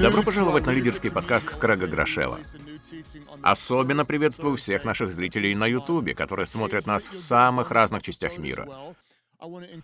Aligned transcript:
Добро 0.00 0.22
пожаловать 0.22 0.66
на 0.66 0.70
лидерский 0.70 1.10
подкаст 1.10 1.48
Крэга 1.48 1.86
Грошева. 1.86 2.38
Особенно 3.40 4.04
приветствую 4.04 4.56
всех 4.56 4.84
наших 4.84 5.12
зрителей 5.12 5.54
на 5.54 5.66
Ютубе, 5.66 6.14
которые 6.14 6.46
смотрят 6.46 6.86
нас 6.86 7.08
в 7.08 7.18
самых 7.18 7.70
разных 7.70 8.02
частях 8.02 8.36
мира. 8.36 8.68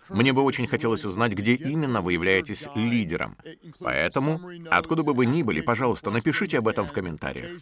Мне 0.09 0.33
бы 0.33 0.41
очень 0.41 0.67
хотелось 0.67 1.05
узнать, 1.05 1.33
где 1.33 1.53
именно 1.53 2.01
вы 2.01 2.13
являетесь 2.13 2.67
лидером. 2.75 3.37
Поэтому, 3.79 4.41
откуда 4.69 5.03
бы 5.03 5.13
вы 5.13 5.25
ни 5.25 5.43
были, 5.43 5.61
пожалуйста, 5.61 6.11
напишите 6.11 6.57
об 6.57 6.67
этом 6.67 6.85
в 6.85 6.91
комментариях. 6.91 7.61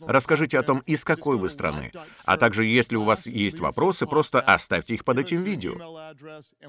Расскажите 0.00 0.58
о 0.58 0.62
том, 0.62 0.80
из 0.80 1.04
какой 1.04 1.38
вы 1.38 1.48
страны. 1.48 1.90
А 2.26 2.36
также, 2.36 2.66
если 2.66 2.96
у 2.96 3.04
вас 3.04 3.26
есть 3.26 3.60
вопросы, 3.60 4.06
просто 4.06 4.40
оставьте 4.40 4.94
их 4.94 5.04
под 5.04 5.18
этим 5.18 5.42
видео. 5.42 5.74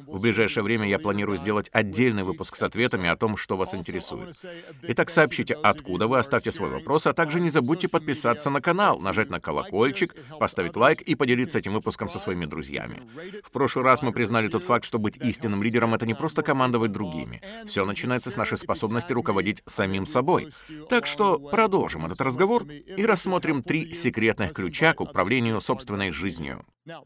В 0.07 0.21
ближайшее 0.21 0.63
время 0.63 0.87
я 0.87 0.97
планирую 0.97 1.37
сделать 1.37 1.69
отдельный 1.73 2.23
выпуск 2.23 2.55
с 2.55 2.63
ответами 2.63 3.09
о 3.09 3.17
том, 3.17 3.35
что 3.35 3.57
вас 3.57 3.73
интересует. 3.73 4.37
Итак, 4.83 5.09
сообщите, 5.09 5.55
откуда 5.55 6.07
вы, 6.07 6.19
оставьте 6.19 6.53
свой 6.53 6.69
вопрос, 6.69 7.05
а 7.05 7.13
также 7.13 7.41
не 7.41 7.49
забудьте 7.49 7.89
подписаться 7.89 8.49
на 8.49 8.61
канал, 8.61 8.99
нажать 8.99 9.29
на 9.29 9.41
колокольчик, 9.41 10.15
поставить 10.39 10.77
лайк 10.77 11.01
и 11.01 11.15
поделиться 11.15 11.59
этим 11.59 11.73
выпуском 11.73 12.09
со 12.09 12.19
своими 12.19 12.45
друзьями. 12.45 13.01
В 13.43 13.51
прошлый 13.51 13.83
раз 13.83 14.01
мы 14.05 14.13
признали 14.13 14.47
тот 14.47 14.63
факт, 14.63 14.85
что 14.85 14.99
быть 14.99 15.17
истинным 15.17 15.63
лидером— 15.63 15.93
это 15.95 16.05
не 16.05 16.13
просто 16.13 16.43
командовать 16.43 16.91
другими. 16.91 17.41
Все 17.65 17.85
начинается 17.85 18.31
с 18.31 18.37
нашей 18.37 18.57
способности 18.57 19.13
руководить 19.13 19.63
самим 19.65 20.05
собой. 20.05 20.51
Так 20.89 21.05
что 21.05 21.39
продолжим 21.39 22.05
этот 22.05 22.21
разговор 22.21 22.63
и 22.63 23.05
рассмотрим 23.05 23.63
три 23.63 23.93
секретных 23.93 24.53
ключа 24.53 24.93
к 24.93 25.01
управлению 25.01 25.59
собственной 25.59 26.11
жизнью. 26.11 26.65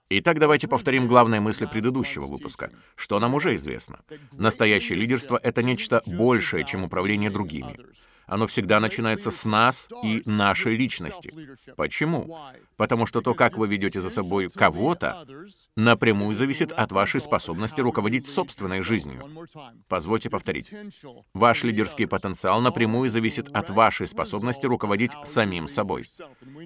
Итак, 0.09 0.39
давайте 0.39 0.67
повторим 0.67 1.07
главные 1.07 1.39
мысли 1.39 1.65
предыдущего 1.65 2.25
выпуска. 2.25 2.71
Что 2.95 3.19
нам 3.19 3.33
уже 3.33 3.55
известно? 3.55 3.99
Настоящее 4.33 4.99
лидерство— 4.99 5.39
это 5.43 5.63
нечто 5.63 6.01
большее, 6.05 6.65
чем 6.65 6.83
управление 6.83 7.29
другими. 7.29 7.77
Оно 8.29 8.45
всегда 8.47 8.79
начинается 8.79 9.31
с 9.31 9.43
нас 9.43 9.87
и 10.03 10.21
нашей 10.25 10.75
личности. 10.75 11.33
Почему? 11.75 12.37
Потому 12.77 13.05
что 13.05 13.21
то, 13.21 13.33
как 13.33 13.57
вы 13.57 13.67
ведете 13.67 14.01
за 14.01 14.09
собой 14.09 14.49
кого-то, 14.49 15.25
напрямую 15.75 16.35
зависит 16.35 16.71
от 16.71 16.91
вашей 16.91 17.21
способности 17.21 17.81
руководить 17.81 18.27
собственной 18.27 18.81
жизнью. 18.81 19.27
Позвольте 19.87 20.29
повторить. 20.29 20.71
Ваш 21.33 21.63
лидерский 21.63 22.07
потенциал 22.07 22.61
напрямую 22.61 23.09
зависит 23.09 23.49
от 23.49 23.71
вашей 23.71 24.07
способности 24.07 24.67
руководить 24.67 25.11
самим 25.25 25.67
собой. 25.67 26.05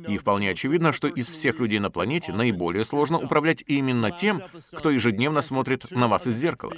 И 0.08 0.18
вполне 0.18 0.52
очевидно, 0.52 0.92
что 0.92 1.08
из 1.08 1.30
всех 1.30 1.60
людей 1.60 1.80
на 1.80 1.90
планете 1.90 2.34
наиболее 2.34 2.84
сложно 2.84 3.18
управлять 3.18 3.64
именно 3.66 4.12
тем, 4.12 4.42
кто 4.74 4.92
ежедневно 4.92 5.42
смотрит 5.42 5.90
на 5.92 6.08
вас 6.08 6.28
из 6.28 6.36
зеркала. 6.36 6.76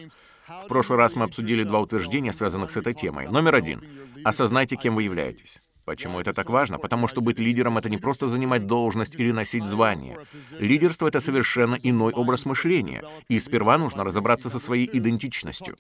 В 0.48 0.68
прошлый 0.68 0.98
раз 0.98 1.16
мы 1.16 1.24
обсудили 1.26 1.64
два 1.64 1.80
утверждения, 1.80 2.34
связанных 2.34 2.72
с 2.72 2.78
этой 2.78 2.94
темой. 2.94 3.28
Номер 3.28 3.56
один. 3.56 3.84
Осознайте, 4.24 4.76
кем 4.76 4.96
вы 4.96 5.04
являетесь. 5.04 5.62
Почему 5.86 6.20
это 6.20 6.34
так 6.34 6.50
важно? 6.50 6.80
Потому 6.80 7.08
что 7.08 7.22
быть 7.22 7.40
лидером— 7.40 7.78
это 7.80 7.90
не 7.90 7.98
просто 7.98 8.28
занимать 8.28 8.66
должность 8.66 9.16
или 9.16 9.32
носить 9.32 9.66
звание. 9.66 10.18
Лидерство— 10.60 11.08
это 11.08 11.20
совершенно 11.20 11.76
иной 11.76 12.12
образ 12.12 12.46
мышления, 12.46 13.04
и 13.28 13.40
сперва 13.40 13.78
нужно 13.78 14.04
разобраться 14.04 14.50
со 14.50 14.60
своей 14.60 14.90
идентичностью. 14.92 15.76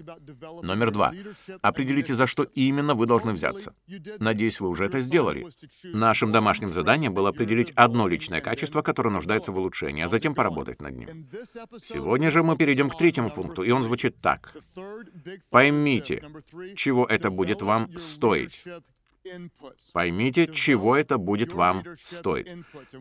Номер 0.61 0.91
два. 0.91 1.11
Определите, 1.61 2.13
за 2.13 2.27
что 2.27 2.43
именно 2.43 2.93
вы 2.93 3.07
должны 3.07 3.33
взяться. 3.33 3.73
Надеюсь, 4.19 4.59
вы 4.59 4.69
уже 4.69 4.85
это 4.85 4.99
сделали. 4.99 5.47
Нашим 5.83 6.31
домашним 6.31 6.71
заданием 6.71 7.13
было 7.13 7.29
определить 7.29 7.71
одно 7.71 8.07
личное 8.07 8.41
качество, 8.41 8.83
которое 8.83 9.09
нуждается 9.09 9.51
в 9.51 9.57
улучшении, 9.57 10.03
а 10.03 10.07
затем 10.07 10.35
поработать 10.35 10.81
над 10.81 10.95
ним. 10.95 11.27
Сегодня 11.83 12.29
же 12.29 12.43
мы 12.43 12.55
перейдем 12.55 12.89
к 12.91 12.97
третьему 12.97 13.31
пункту, 13.31 13.63
и 13.63 13.71
он 13.71 13.83
звучит 13.83 14.21
так. 14.21 14.55
Поймите, 15.49 16.23
чего 16.75 17.05
это 17.05 17.31
будет 17.31 17.63
вам 17.63 17.97
стоить. 17.97 18.63
Поймите, 19.93 20.47
чего 20.47 20.95
это 20.95 21.17
будет 21.17 21.53
вам 21.53 21.83
стоить. 22.03 22.47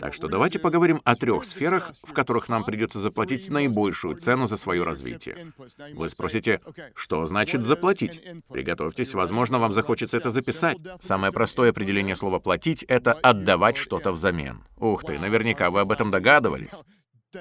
Так 0.00 0.14
что 0.14 0.28
давайте 0.28 0.58
поговорим 0.58 1.00
о 1.04 1.16
трех 1.16 1.44
сферах, 1.44 1.92
в 2.02 2.12
которых 2.12 2.48
нам 2.48 2.64
придется 2.64 2.98
заплатить 2.98 3.50
наибольшую 3.50 4.16
цену 4.16 4.46
за 4.46 4.56
свое 4.56 4.84
развитие. 4.84 5.52
Вы 5.94 6.08
спросите, 6.08 6.60
что 6.94 7.24
значит 7.26 7.62
заплатить? 7.62 8.22
Приготовьтесь, 8.50 9.14
возможно, 9.14 9.58
вам 9.58 9.72
захочется 9.72 10.16
это 10.16 10.30
записать. 10.30 10.78
Самое 11.00 11.32
простое 11.32 11.70
определение 11.70 12.16
слова 12.16 12.38
«платить»— 12.38 12.82
это 12.88 13.12
отдавать 13.12 13.76
что-то 13.76 14.12
взамен. 14.12 14.64
Ух 14.78 15.04
ты, 15.04 15.18
наверняка 15.18 15.70
вы 15.70 15.80
об 15.80 15.92
этом 15.92 16.10
догадывались. 16.10 16.72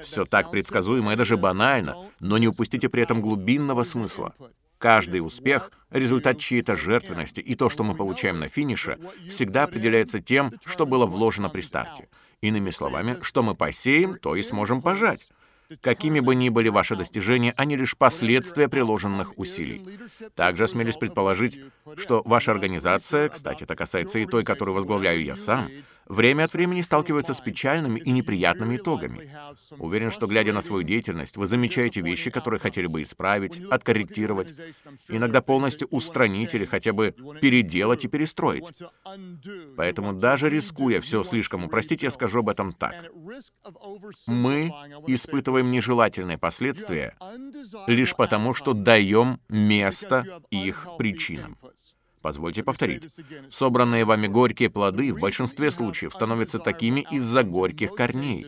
Все 0.01 0.25
так 0.25 0.51
предсказуемо 0.51 1.13
и 1.13 1.15
даже 1.15 1.37
банально, 1.37 2.09
но 2.19 2.37
не 2.37 2.47
упустите 2.47 2.89
при 2.89 3.03
этом 3.03 3.21
глубинного 3.21 3.83
смысла. 3.83 4.33
Каждый 4.83 5.19
успех— 5.19 5.71
результат 5.91 6.39
чьей-то 6.39 6.75
жертвенности, 6.75 7.39
и 7.39 7.55
то, 7.55 7.69
что 7.69 7.85
мы 7.85 7.95
получаем 7.95 8.41
на 8.41 8.49
финише, 8.49 8.99
всегда 9.29 9.63
определяется 9.63 10.19
тем, 10.19 10.51
что 10.65 10.85
было 10.85 11.05
вложено 11.05 11.47
при 11.47 11.61
старте. 11.61 12.09
Иными 12.41 12.69
словами, 12.69 13.15
что 13.21 13.43
мы 13.43 13.55
посеем, 13.55 14.17
то 14.19 14.35
и 14.35 14.43
сможем 14.43 14.81
пожать. 14.81 15.25
Какими 15.79 16.19
бы 16.19 16.35
ни 16.35 16.49
были 16.49 16.67
ваши 16.67 16.97
достижения, 16.97 17.53
они 17.55 17.77
лишь 17.77 17.95
последствия 17.95 18.67
приложенных 18.67 19.39
усилий. 19.39 19.99
Также 20.35 20.65
осмелюсь 20.65 20.97
предположить, 20.97 21.61
что 21.95 22.21
ваша 22.25 22.51
организация, 22.51 23.29
кстати, 23.29 23.63
это 23.63 23.77
касается 23.77 24.19
и 24.19 24.25
той, 24.25 24.43
которую 24.43 24.75
возглавляю 24.75 25.23
я 25.23 25.37
сам, 25.37 25.69
время 26.07 26.45
от 26.45 26.53
времени 26.53 26.81
сталкивается 26.81 27.33
с 27.33 27.41
печальными 27.41 27.99
и 27.99 28.11
неприятными 28.11 28.77
итогами. 28.77 29.29
Уверен, 29.77 30.11
что, 30.11 30.27
глядя 30.27 30.53
на 30.53 30.61
свою 30.61 30.83
деятельность, 30.83 31.37
вы 31.37 31.47
замечаете 31.47 32.01
вещи, 32.01 32.29
которые 32.29 32.59
хотели 32.59 32.87
бы 32.87 33.01
исправить, 33.01 33.59
откорректировать, 33.69 34.53
иногда 35.09 35.41
полностью 35.41 35.87
устранить 35.89 36.53
или 36.55 36.65
хотя 36.65 36.93
бы 36.93 37.15
переделать 37.41 38.05
и 38.05 38.07
перестроить. 38.07 38.65
Поэтому 39.75 40.13
даже 40.13 40.49
рискуя 40.49 41.01
все 41.01 41.23
слишком 41.23 41.65
упростить, 41.65 42.03
я 42.03 42.11
скажу 42.11 42.39
об 42.39 42.49
этом 42.49 42.73
так. 42.73 42.95
Мы 44.27 44.73
испытываем 45.07 45.71
нежелательные 45.71 46.37
последствия 46.37 47.15
лишь 47.87 48.15
потому, 48.15 48.53
что 48.53 48.73
даем 48.73 49.39
место 49.49 50.41
их 50.49 50.87
причинам. 50.97 51.57
Позвольте 52.23 52.63
повторить. 52.63 53.03
Собранные 53.51 54.05
вами 54.05 54.27
горькие 54.27 54.69
плоды 54.69 55.13
в 55.13 55.19
большинстве 55.19 55.69
случаев 55.71 56.13
становятся 56.13 56.57
такими 56.57 57.05
из-за 57.11 57.43
горьких 57.43 57.93
корней. 57.93 58.47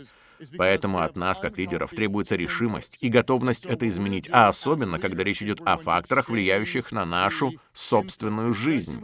Поэтому 0.57 0.99
от 0.99 1.17
нас, 1.17 1.39
как 1.39 1.57
лидеров, 1.57 1.91
требуется 1.91 2.37
решимость 2.37 2.97
и 3.01 3.09
готовность 3.09 3.65
это 3.65 3.87
изменить, 3.89 4.29
а 4.31 4.47
особенно, 4.47 4.97
когда 4.97 5.23
речь 5.23 5.43
идет 5.43 5.61
о 5.65 5.75
факторах, 5.77 6.29
влияющих 6.29 6.93
на 6.93 7.05
нашу 7.05 7.53
собственную 7.73 8.53
жизнь. 8.53 9.01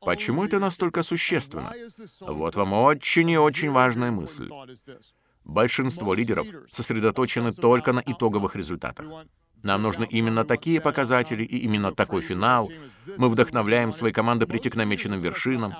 Почему 0.00 0.44
это 0.44 0.60
настолько 0.60 1.02
существенно? 1.02 1.72
Вот 2.20 2.54
вам 2.54 2.72
очень 2.72 3.30
и 3.30 3.36
очень 3.36 3.70
важная 3.70 4.12
мысль. 4.12 4.48
Большинство 5.44 6.14
лидеров 6.14 6.46
сосредоточены 6.70 7.52
только 7.52 7.92
на 7.92 8.02
итоговых 8.06 8.54
результатах. 8.54 9.06
Нам 9.62 9.82
нужны 9.82 10.06
именно 10.08 10.44
такие 10.44 10.80
показатели 10.80 11.44
и 11.44 11.58
именно 11.58 11.92
такой 11.94 12.22
финал. 12.22 12.70
Мы 13.16 13.28
вдохновляем 13.28 13.92
свои 13.92 14.12
команды 14.12 14.46
прийти 14.46 14.70
к 14.70 14.76
намеченным 14.76 15.20
вершинам. 15.20 15.74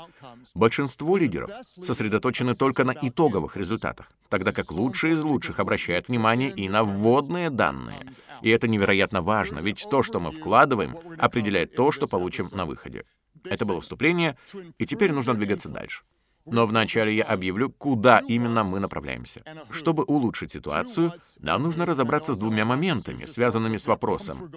Большинство 0.55 1.17
лидеров 1.17 1.51
сосредоточены 1.83 2.55
только 2.55 2.85
на 2.85 2.95
итоговых 3.01 3.57
результатах, 3.57 4.11
тогда 4.29 4.53
как 4.53 4.71
лучшие 4.71 5.15
из 5.15 5.23
лучших 5.23 5.61
обращают 5.61 6.09
внимание 6.09 6.51
и 6.51 6.69
на 6.69 6.85
вводные 6.85 7.51
данные. 7.51 8.07
И 8.43 8.51
это 8.51 8.69
невероятно 8.69 9.23
важно, 9.23 9.61
ведь 9.61 9.87
то, 9.91 10.03
что 10.03 10.21
мы 10.21 10.31
вкладываем, 10.33 10.97
определяет 11.19 11.75
то, 11.75 11.91
что 11.91 12.07
получим 12.07 12.49
на 12.53 12.65
выходе. 12.65 13.05
Это 13.45 13.65
было 13.65 13.81
вступление, 13.81 14.37
и 14.79 14.87
теперь 14.87 15.13
нужно 15.13 15.35
двигаться 15.35 15.69
дальше. 15.69 16.03
Но 16.47 16.67
вначале 16.67 17.15
я 17.15 17.25
объявлю, 17.25 17.71
куда 17.71 18.21
именно 18.21 18.65
мы 18.65 18.81
направляемся. 18.81 19.43
Чтобы 19.71 20.05
улучшить 20.05 20.53
ситуацию, 20.53 21.13
нам 21.39 21.63
нужно 21.63 21.87
разобраться 21.87 22.35
с 22.35 22.39
двумя 22.39 22.65
моментами, 22.65 23.27
связанными 23.27 23.77
с 23.77 23.87
вопросом 23.87 24.51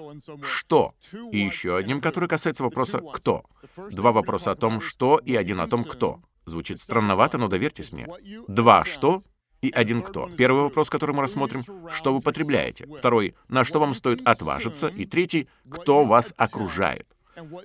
«что?» 0.44 0.94
и 1.31 1.39
еще 1.39 1.75
одним, 1.75 2.01
который 2.01 2.30
касается 2.30 2.63
вопроса 2.63 3.00
«кто?». 3.13 3.44
Два 3.91 4.12
вопроса 4.12 4.51
о 4.51 4.56
том 4.56 4.81
«что» 4.81 5.18
и 5.18 5.35
один 5.35 5.59
о 5.59 5.68
том 5.68 5.83
«кто». 5.83 6.19
Звучит 6.45 6.80
странновато, 6.80 7.38
но 7.38 7.47
доверьтесь 7.47 7.91
мне. 7.91 8.07
Два 8.47 8.83
«что» 8.86 9.21
и 9.62 9.71
один 9.71 10.01
кто. 10.01 10.29
Первый 10.38 10.63
вопрос, 10.63 10.89
который 10.89 11.15
мы 11.15 11.21
рассмотрим, 11.21 11.63
что 11.89 12.13
вы 12.13 12.19
потребляете. 12.19 12.86
Второй, 12.86 13.33
на 13.47 13.63
что 13.63 13.79
вам 13.79 13.94
стоит 13.94 14.21
отважиться. 14.27 14.88
И 14.88 15.06
третий, 15.06 15.47
кто 15.69 16.03
вас 16.03 16.33
окружает. 16.36 17.07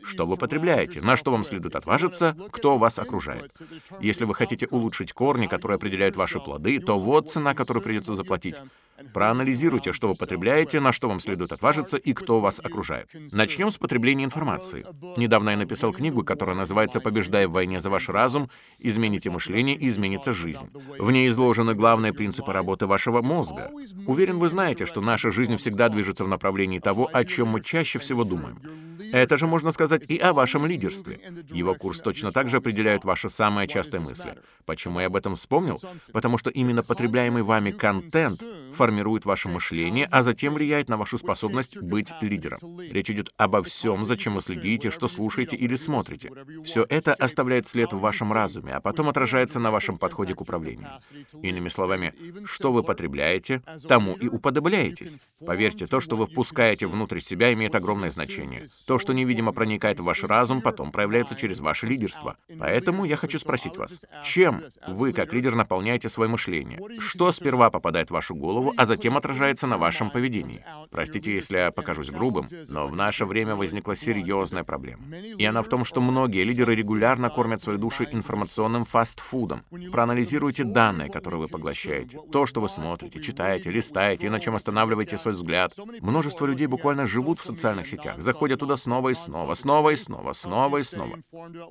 Что 0.03 0.26
вы 0.26 0.37
потребляете? 0.37 1.00
На 1.00 1.17
что 1.17 1.31
вам 1.31 1.44
следует 1.44 1.76
отважиться? 1.76 2.37
Кто 2.50 2.79
вас 2.79 2.99
окружает? 2.99 3.53
Если 4.00 4.25
вы 4.25 4.35
хотите 4.35 4.67
улучшить 4.67 5.12
корни, 5.12 5.47
которые 5.47 5.76
определяют 5.76 6.17
ваши 6.17 6.41
плоды, 6.41 6.79
то 6.81 6.99
вот 6.99 7.31
цена, 7.31 7.55
которую 7.55 7.82
придется 7.82 8.15
заплатить. 8.15 8.56
Проанализируйте, 9.15 9.93
что 9.93 10.09
вы 10.09 10.15
потребляете, 10.15 10.81
на 10.81 10.93
что 10.93 11.09
вам 11.09 11.20
следует 11.20 11.53
отважиться 11.53 11.97
и 11.97 12.12
кто 12.12 12.41
вас 12.41 12.59
окружает. 12.59 13.09
Начнем 13.31 13.70
с 13.70 13.79
потребления 13.79 14.25
информации. 14.25 14.85
Недавно 15.17 15.50
я 15.50 15.56
написал 15.56 15.93
книгу, 15.93 16.25
которая 16.25 16.56
называется 16.56 16.99
«Побеждая 16.99 17.47
в 17.47 17.53
войне 17.53 17.81
за 17.81 17.91
ваш 17.91 18.09
разум. 18.09 18.50
Измените 18.79 19.31
мышление 19.31 19.76
и 19.76 19.88
изменится 19.88 20.32
жизнь». 20.32 20.69
В 20.99 21.11
ней 21.12 21.29
изложены 21.29 21.75
главные 21.75 22.12
принципы 22.12 22.53
работы 22.53 22.87
вашего 22.87 23.23
мозга. 23.23 23.71
Уверен, 24.06 24.38
вы 24.38 24.49
знаете, 24.49 24.85
что 24.85 25.00
наша 25.00 25.31
жизнь 25.31 25.56
всегда 25.59 25.88
движется 25.88 26.25
в 26.25 26.29
направлении 26.29 26.81
того, 26.81 27.09
о 27.12 27.25
чем 27.25 27.49
мы 27.49 27.61
чаще 27.62 28.00
всего 28.00 28.25
думаем. 28.25 28.88
Это 29.12 29.37
же 29.37 29.47
можно 29.47 29.71
сказать 29.73 30.03
и 30.09 30.19
о 30.19 30.33
вашем 30.33 30.67
лидерстве. 30.67 31.21
Его 31.50 31.75
курс 31.75 32.00
точно 32.00 32.33
так 32.33 32.49
же 32.49 32.59
определяет 32.59 33.05
ваши 33.05 33.31
самые 33.31 33.69
частые 33.69 34.00
мысли. 34.00 34.39
Почему 34.67 35.00
я 35.00 35.06
об 35.06 35.17
этом 35.17 35.37
вспомнил? 35.37 35.81
Потому 36.12 36.39
что 36.39 36.50
именно 36.50 36.83
потребляемый 36.83 37.43
вами 37.43 37.71
контент 37.71 38.43
формирует 38.75 39.25
ваше 39.25 39.49
мышление, 39.49 40.06
а 40.11 40.23
затем 40.23 40.55
влияет 40.55 40.89
на 40.89 40.97
вашу 40.97 41.19
способность 41.19 41.79
быть 41.79 42.12
лидером. 42.21 42.59
Речь 42.81 43.11
идет 43.11 43.33
обо 43.37 43.62
всем, 43.62 44.06
зачем 44.06 44.35
вы 44.35 44.41
следите, 44.41 44.91
что 44.91 45.09
слушаете 45.09 45.56
или 45.56 45.77
смотрите. 45.77 46.31
Все 46.65 46.87
это 46.89 47.15
оставляет 47.15 47.67
след 47.67 47.93
в 47.93 47.99
вашем 47.99 48.33
разуме, 48.33 48.75
а 48.75 48.81
потом 48.81 49.09
отражается 49.09 49.59
на 49.59 49.71
вашем 49.71 49.99
подходе 49.99 50.35
к 50.35 50.41
управлению. 50.41 50.91
Иными 51.43 51.69
словами, 51.69 52.15
что 52.45 52.73
вы 52.73 52.83
потребляете, 52.83 53.62
тому 53.89 54.15
и 54.15 54.29
уподобляетесь. 54.29 55.21
Поверьте, 55.45 55.87
то, 55.87 56.00
что 56.00 56.17
вы 56.17 56.27
впускаете 56.27 56.87
внутрь 56.87 57.21
себя, 57.21 57.53
имеет 57.53 57.75
огромное 57.75 58.11
значение. 58.11 58.69
То, 58.88 58.99
что 58.99 59.12
невидимо 59.12 59.52
проникает 59.52 60.00
в 60.00 60.05
ваш 60.05 60.25
разум, 60.25 60.62
потом 60.62 60.90
проявляется 60.93 61.35
через 61.35 61.61
ваше 61.61 61.87
лидерство. 61.87 62.38
Поэтому 62.58 63.05
я 63.05 63.17
хочу 63.17 63.38
спросить 63.38 63.76
вас, 63.76 64.06
чем 64.25 64.62
вы, 64.87 65.12
как 65.12 65.35
лидер, 65.35 65.55
наполняете 65.55 66.08
свое 66.08 66.31
мышление? 66.31 66.81
Что 66.99 67.31
сперва 67.31 67.69
попадает 67.69 68.08
в 68.08 68.12
вашу 68.12 68.35
голову, 68.35 68.73
а 68.79 68.87
затем 68.87 69.19
отражается 69.19 69.67
на 69.67 69.76
вашем 69.76 70.11
поведении? 70.11 70.64
Простите, 70.90 71.35
если 71.35 71.58
я 71.58 71.70
покажусь 71.70 72.08
грубым, 72.08 72.49
но 72.69 72.87
в 72.88 72.96
наше 72.96 73.26
время 73.26 73.56
возникла 73.56 73.94
серьезная 73.94 74.64
проблема. 74.64 75.14
И 75.19 75.44
она 75.44 75.61
в 75.61 75.69
том, 75.69 75.85
что 75.85 76.00
многие 76.00 76.43
лидеры 76.44 76.75
регулярно 76.75 77.29
кормят 77.29 77.61
свои 77.61 77.76
души 77.76 78.08
информационным 78.11 78.87
фастфудом. 78.87 79.64
Проанализируйте 79.93 80.64
данные, 80.64 81.11
которые 81.11 81.43
вы 81.43 81.49
поглощаете, 81.49 82.19
то, 82.32 82.46
что 82.46 82.62
вы 82.62 82.70
смотрите, 82.70 83.20
читаете, 83.20 83.70
листаете 83.70 84.29
и 84.29 84.31
на 84.31 84.40
чем 84.40 84.56
останавливаете 84.56 85.19
свой 85.19 85.35
взгляд. 85.35 85.75
Множество 86.00 86.46
людей 86.46 86.67
буквально 86.67 87.06
живут 87.06 87.38
в 87.38 87.44
социальных 87.44 87.87
сетях, 87.87 88.19
заходят 88.19 88.61
туда 88.61 88.78
снова 88.79 89.11
и 89.11 89.15
снова, 89.15 89.55
снова 89.55 89.91
и 89.91 89.97
снова, 89.97 90.33
снова 90.33 90.79
и 90.79 90.83
снова. 90.83 91.19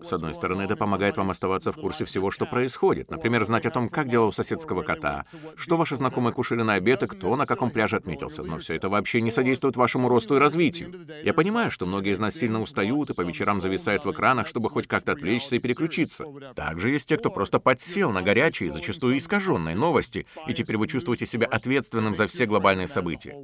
С 0.02 0.14
одной 0.14 0.34
стороны, 0.34 0.62
это 0.62 0.76
помогает 0.76 1.18
вам 1.18 1.32
оставаться 1.32 1.72
в 1.72 1.78
курсе 1.78 2.06
всего, 2.06 2.30
что 2.32 2.46
происходит. 2.46 3.10
Например, 3.10 3.44
знать 3.44 3.66
о 3.66 3.72
том, 3.72 3.90
как 3.90 4.08
дела 4.08 4.26
у 4.26 4.32
соседского 4.32 4.84
кота, 4.84 5.26
что 5.56 5.78
ваши 5.78 5.96
знакомые 5.96 6.34
кушали 6.34 6.62
на 6.62 6.74
обед 6.76 7.04
и 7.04 7.08
кто 7.08 7.36
на 7.36 7.46
каком 7.46 7.72
пляже 7.72 7.98
отметился. 7.98 8.44
Но 8.44 8.60
все 8.60 8.76
это 8.76 8.90
вообще 8.90 9.22
не 9.22 9.32
содействует 9.32 9.76
вашему 9.76 10.10
росту 10.10 10.36
и 10.36 10.40
развитию. 10.40 10.94
Я 11.24 11.34
понимаю, 11.34 11.72
что 11.72 11.86
многие 11.86 12.14
из 12.14 12.20
нас 12.20 12.36
сильно 12.36 12.62
устают 12.62 13.10
и 13.10 13.14
по 13.14 13.22
вечерам 13.22 13.62
зависают 13.62 14.06
в 14.06 14.12
экранах, 14.12 14.48
чтобы 14.48 14.70
хоть 14.70 14.88
как-то 14.88 15.14
отвлечься 15.14 15.56
и 15.56 15.60
переключиться. 15.60 16.26
Также 16.56 16.92
есть 16.92 17.10
те, 17.10 17.18
кто 17.18 17.30
просто 17.30 17.60
подсел 17.60 18.12
на 18.12 18.22
горячие, 18.22 18.70
зачастую 18.70 19.18
искаженные 19.18 19.76
новости, 19.76 20.26
и 20.48 20.54
теперь 20.54 20.78
вы 20.78 20.88
чувствуете 20.88 21.26
себя 21.26 21.48
ответственным 21.48 22.16
за 22.16 22.28
все 22.28 22.46
глобальные 22.46 22.88
события. 22.88 23.36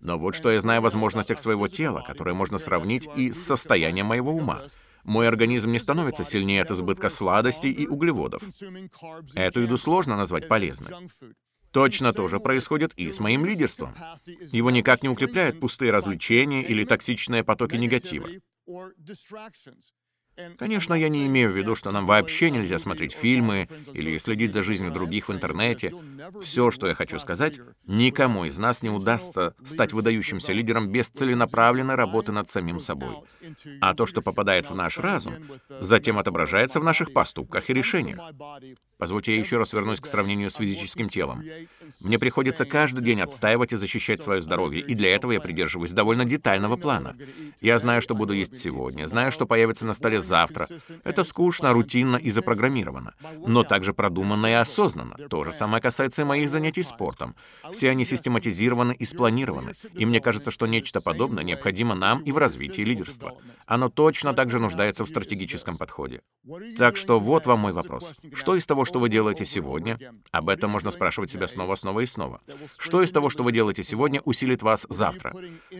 Но 0.00 0.18
вот 0.18 0.34
что 0.34 0.50
я 0.50 0.60
знаю 0.60 0.78
о 0.78 0.82
возможностях 0.82 1.38
своего 1.38 1.68
тела, 1.68 2.04
которые 2.06 2.34
можно 2.34 2.58
сравнить 2.58 3.05
и 3.14 3.30
с 3.30 3.44
состоянием 3.44 4.06
моего 4.06 4.32
ума. 4.32 4.62
Мой 5.04 5.28
организм 5.28 5.70
не 5.70 5.78
становится 5.78 6.24
сильнее 6.24 6.62
от 6.62 6.70
избытка 6.72 7.08
сладостей 7.08 7.70
и 7.70 7.86
углеводов. 7.86 8.42
Эту 9.34 9.60
еду 9.60 9.78
сложно 9.78 10.16
назвать 10.16 10.48
полезной. 10.48 10.92
Точно 11.70 12.12
то 12.12 12.26
же 12.26 12.40
происходит 12.40 12.92
и 12.96 13.10
с 13.10 13.20
моим 13.20 13.44
лидерством. 13.44 13.94
Его 14.24 14.70
никак 14.70 15.02
не 15.02 15.08
укрепляют 15.08 15.60
пустые 15.60 15.92
развлечения 15.92 16.62
или 16.62 16.84
токсичные 16.84 17.44
потоки 17.44 17.76
негатива. 17.76 18.28
Конечно, 20.58 20.94
я 20.94 21.08
не 21.08 21.26
имею 21.26 21.50
в 21.50 21.56
виду, 21.56 21.74
что 21.74 21.90
нам 21.90 22.06
вообще 22.06 22.50
нельзя 22.50 22.78
смотреть 22.78 23.12
фильмы 23.12 23.68
или 23.92 24.18
следить 24.18 24.52
за 24.52 24.62
жизнью 24.62 24.90
других 24.92 25.28
в 25.28 25.32
интернете. 25.32 25.92
Все, 26.42 26.70
что 26.70 26.86
я 26.86 26.94
хочу 26.94 27.18
сказать, 27.18 27.58
никому 27.86 28.44
из 28.44 28.58
нас 28.58 28.82
не 28.82 28.90
удастся 28.90 29.54
стать 29.64 29.92
выдающимся 29.92 30.52
лидером 30.52 30.90
без 30.90 31.08
целенаправленной 31.08 31.94
работы 31.94 32.32
над 32.32 32.48
самим 32.48 32.80
собой. 32.80 33.16
А 33.80 33.94
то, 33.94 34.06
что 34.06 34.20
попадает 34.20 34.68
в 34.68 34.74
наш 34.74 34.98
разум, 34.98 35.34
затем 35.80 36.18
отображается 36.18 36.80
в 36.80 36.84
наших 36.84 37.12
поступках 37.12 37.70
и 37.70 37.74
решениях. 37.74 38.20
Позвольте 38.98 39.34
я 39.34 39.38
еще 39.38 39.58
раз 39.58 39.72
вернусь 39.72 40.00
к 40.00 40.06
сравнению 40.06 40.50
с 40.50 40.54
физическим 40.54 41.08
телом. 41.08 41.42
Мне 42.00 42.18
приходится 42.18 42.64
каждый 42.64 43.04
день 43.04 43.20
отстаивать 43.20 43.72
и 43.72 43.76
защищать 43.76 44.22
свое 44.22 44.40
здоровье, 44.40 44.80
и 44.80 44.94
для 44.94 45.14
этого 45.14 45.32
я 45.32 45.40
придерживаюсь 45.40 45.92
довольно 45.92 46.24
детального 46.24 46.76
плана. 46.76 47.16
Я 47.60 47.78
знаю, 47.78 48.00
что 48.00 48.14
буду 48.14 48.32
есть 48.32 48.56
сегодня, 48.56 49.06
знаю, 49.06 49.32
что 49.32 49.46
появится 49.46 49.84
на 49.84 49.92
столе 49.92 50.20
завтра. 50.20 50.68
Это 51.04 51.24
скучно, 51.24 51.72
рутинно 51.72 52.16
и 52.16 52.30
запрограммировано, 52.30 53.14
но 53.46 53.64
также 53.64 53.92
продуманно 53.92 54.46
и 54.46 54.52
осознанно. 54.52 55.16
То 55.28 55.44
же 55.44 55.52
самое 55.52 55.82
касается 55.82 56.22
и 56.22 56.24
моих 56.24 56.48
занятий 56.48 56.82
спортом. 56.82 57.34
Все 57.72 57.90
они 57.90 58.04
систематизированы 58.04 58.94
и 58.94 59.04
спланированы, 59.04 59.72
и 59.92 60.06
мне 60.06 60.20
кажется, 60.20 60.50
что 60.50 60.66
нечто 60.66 61.02
подобное 61.02 61.44
необходимо 61.44 61.94
нам 61.94 62.22
и 62.22 62.32
в 62.32 62.38
развитии 62.38 62.82
лидерства. 62.82 63.36
Оно 63.66 63.90
точно 63.90 64.32
также 64.32 64.58
нуждается 64.58 65.04
в 65.04 65.08
стратегическом 65.08 65.76
подходе. 65.76 66.22
Так 66.78 66.96
что 66.96 67.20
вот 67.20 67.44
вам 67.44 67.60
мой 67.60 67.72
вопрос. 67.72 68.14
Что 68.32 68.56
из 68.56 68.64
того, 68.64 68.85
что 68.86 68.98
вы 68.98 69.08
делаете 69.08 69.44
сегодня, 69.44 69.98
об 70.30 70.48
этом 70.48 70.70
можно 70.70 70.90
спрашивать 70.90 71.30
себя 71.30 71.48
снова, 71.48 71.74
снова 71.74 72.00
и 72.00 72.06
снова. 72.06 72.40
Что 72.78 73.02
из 73.02 73.12
того, 73.12 73.28
что 73.28 73.42
вы 73.42 73.52
делаете 73.52 73.82
сегодня, 73.82 74.20
усилит 74.20 74.62
вас 74.62 74.86
завтра? 74.88 75.34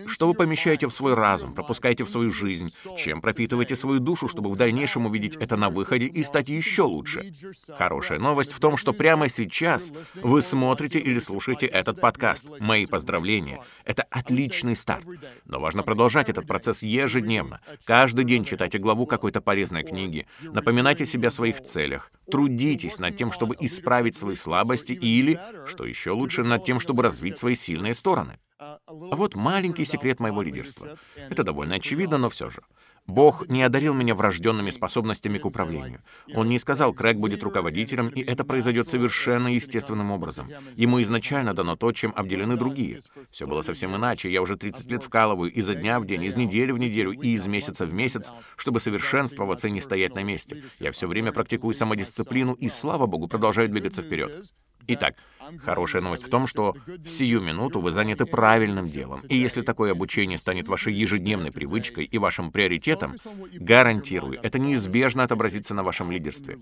Что 0.07 0.29
вы 0.29 0.35
помещаете 0.35 0.87
в 0.87 0.93
свой 0.93 1.15
разум, 1.15 1.55
пропускаете 1.55 2.05
в 2.05 2.11
свою 2.11 2.33
жизнь? 2.33 2.73
Чем 2.99 3.21
пропитываете 3.21 3.77
свою 3.77 4.01
душу, 4.01 4.29
чтобы 4.29 4.51
в 4.51 4.57
дальнейшем 4.57 5.07
увидеть 5.07 5.37
это 5.37 5.57
на 5.57 5.71
выходе 5.71 6.07
и 6.07 6.23
стать 6.23 6.49
еще 6.49 6.83
лучше? 6.83 7.33
Хорошая 7.69 8.19
новость 8.19 8.53
в 8.53 8.61
том, 8.61 8.77
что 8.77 8.93
прямо 8.93 9.29
сейчас 9.29 9.93
вы 10.15 10.43
смотрите 10.43 10.99
или 10.99 11.19
слушаете 11.19 11.67
этот 11.67 12.01
подкаст. 12.01 12.47
Мои 12.61 12.87
поздравления. 12.87 13.61
Это 13.85 14.05
отличный 14.11 14.77
старт. 14.77 15.07
Но 15.45 15.61
важно 15.61 15.83
продолжать 15.83 16.29
этот 16.29 16.47
процесс 16.47 16.83
ежедневно. 16.83 17.61
Каждый 17.85 18.25
день 18.25 18.45
читайте 18.45 18.79
главу 18.79 19.07
какой-то 19.07 19.41
полезной 19.41 19.85
книги. 19.85 20.27
Напоминайте 20.41 21.07
себе 21.07 21.29
о 21.29 21.31
своих 21.31 21.63
целях. 21.63 22.11
Трудитесь 22.31 22.96
трудитесь 22.97 22.99
над 22.99 23.17
тем, 23.17 23.33
чтобы 23.33 23.57
исправить 23.61 24.17
свои 24.17 24.37
слабости 24.37 24.93
или, 24.93 25.39
что 25.67 25.85
еще 25.85 26.11
лучше, 26.11 26.43
над 26.43 26.65
тем, 26.65 26.81
чтобы 26.81 27.03
развить 27.03 27.39
свои 27.39 27.55
сильные 27.55 27.95
стороны. 27.95 28.39
А 28.59 28.79
вот 28.89 29.35
маленький 29.35 29.85
секрет 29.85 30.21
моего 30.21 30.43
лидерства. 30.43 30.99
Это 31.31 31.43
довольно 31.43 31.77
очевидно, 31.77 32.19
но 32.19 32.29
все 32.29 32.51
же. 32.51 32.63
Бог 33.07 33.49
не 33.49 33.63
одарил 33.63 33.95
меня 33.95 34.15
врожденными 34.15 34.71
способностями 34.71 35.39
к 35.39 35.47
управлению. 35.47 36.03
Он 36.35 36.49
не 36.49 36.59
сказал, 36.59 36.93
Крэг 36.93 37.19
будет 37.19 37.43
руководителем, 37.43 38.09
и 38.09 38.21
это 38.21 38.45
произойдет 38.45 38.89
совершенно 38.89 39.49
естественным 39.49 40.11
образом. 40.11 40.51
Ему 40.75 41.01
изначально 41.03 41.55
дано 41.55 41.77
то, 41.77 41.93
чем 41.93 42.13
обделены 42.17 42.57
другие. 42.57 43.01
Все 43.31 43.47
было 43.47 43.63
совсем 43.63 43.95
иначе. 43.95 44.31
Я 44.31 44.43
уже 44.43 44.57
30 44.57 44.91
лет 44.91 45.03
вкалываю 45.03 45.53
изо 45.53 45.75
дня 45.75 46.01
в 46.01 46.07
день, 46.07 46.25
из 46.25 46.37
недели 46.37 46.73
в 46.73 46.79
неделю 46.79 47.13
и 47.13 47.31
из 47.31 47.47
месяца 47.47 47.87
в 47.87 47.95
месяц, 47.95 48.31
чтобы 48.57 48.81
совершенствоваться 48.81 49.69
и 49.69 49.71
не 49.71 49.81
стоять 49.81 50.15
на 50.15 50.23
месте. 50.23 50.65
Я 50.79 50.91
все 50.93 51.07
время 51.07 51.33
практикую 51.33 51.75
самодисциплину 51.75 52.55
и, 52.55 52.69
слава 52.69 53.07
Богу, 53.07 53.29
продолжаю 53.29 53.69
двигаться 53.69 54.03
вперед. 54.03 54.45
Итак, 54.89 55.17
Хорошая 55.65 56.03
новость 56.03 56.25
в 56.25 56.29
том, 56.29 56.47
что 56.47 56.75
в 56.87 57.09
сию 57.09 57.41
минуту 57.41 57.81
вы 57.81 57.93
заняты 57.93 58.27
правильным 58.27 58.89
делом. 58.89 59.21
И 59.29 59.37
если 59.37 59.63
такое 59.63 59.93
обучение 59.93 60.39
станет 60.39 60.69
вашей 60.69 60.93
ежедневной 60.95 61.53
привычкой 61.53 62.05
и 62.05 62.19
вашим 62.19 62.51
приоритетом, 62.51 63.15
гарантирую, 63.53 64.41
это 64.43 64.59
неизбежно 64.59 65.23
отобразится 65.23 65.75
на 65.75 65.83
вашем 65.83 66.11
лидерстве. 66.11 66.59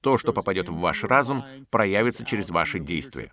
То, 0.00 0.18
что 0.18 0.32
попадет 0.32 0.68
в 0.68 0.76
ваш 0.78 1.04
разум, 1.04 1.44
проявится 1.70 2.24
через 2.24 2.50
ваши 2.50 2.80
действия. 2.80 3.30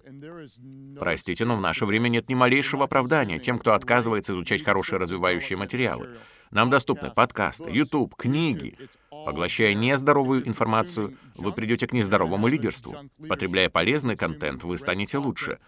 Простите, 1.00 1.46
но 1.46 1.56
в 1.56 1.62
наше 1.62 1.86
время 1.88 2.10
нет 2.10 2.30
ни 2.30 2.36
малейшего 2.36 2.84
оправдания 2.84 3.40
тем, 3.40 3.58
кто 3.58 3.74
отказывается 3.74 4.34
изучать 4.34 4.64
хорошие 4.64 5.00
развивающие 5.00 5.58
материалы. 5.58 6.18
Нам 6.52 6.70
доступны 6.70 7.12
подкасты, 7.12 7.70
YouTube, 7.70 8.16
книги. 8.16 8.76
Поглощая 9.26 9.74
нездоровую 9.74 10.48
информацию, 10.48 11.18
вы 11.36 11.52
придете 11.52 11.88
к 11.88 11.94
нездоровому 11.94 12.48
лидерству. 12.48 12.96
Потребляя 13.28 13.70
полезный 13.70 14.16
контент, 14.16 14.64
вы 14.64 14.78
станете 14.78 15.18
лучше. 15.18 15.60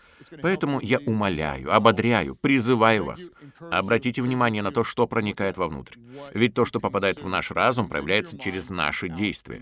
Поэтому 0.41 0.79
я 0.81 1.00
умоляю, 1.00 1.74
ободряю, 1.74 2.36
призываю 2.36 3.05
вас. 3.05 3.29
Обратите 3.60 4.22
внимание 4.22 4.62
на 4.62 4.72
то, 4.72 4.84
что 4.84 5.08
проникает 5.08 5.58
вовнутрь. 5.58 5.98
Ведь 6.34 6.53
то, 6.53 6.65
что 6.65 6.79
попадает 6.79 7.22
в 7.22 7.27
наш 7.27 7.51
разум, 7.51 7.88
проявляется 7.88 8.38
через 8.38 8.70
наши 8.70 9.10
действия. 9.10 9.62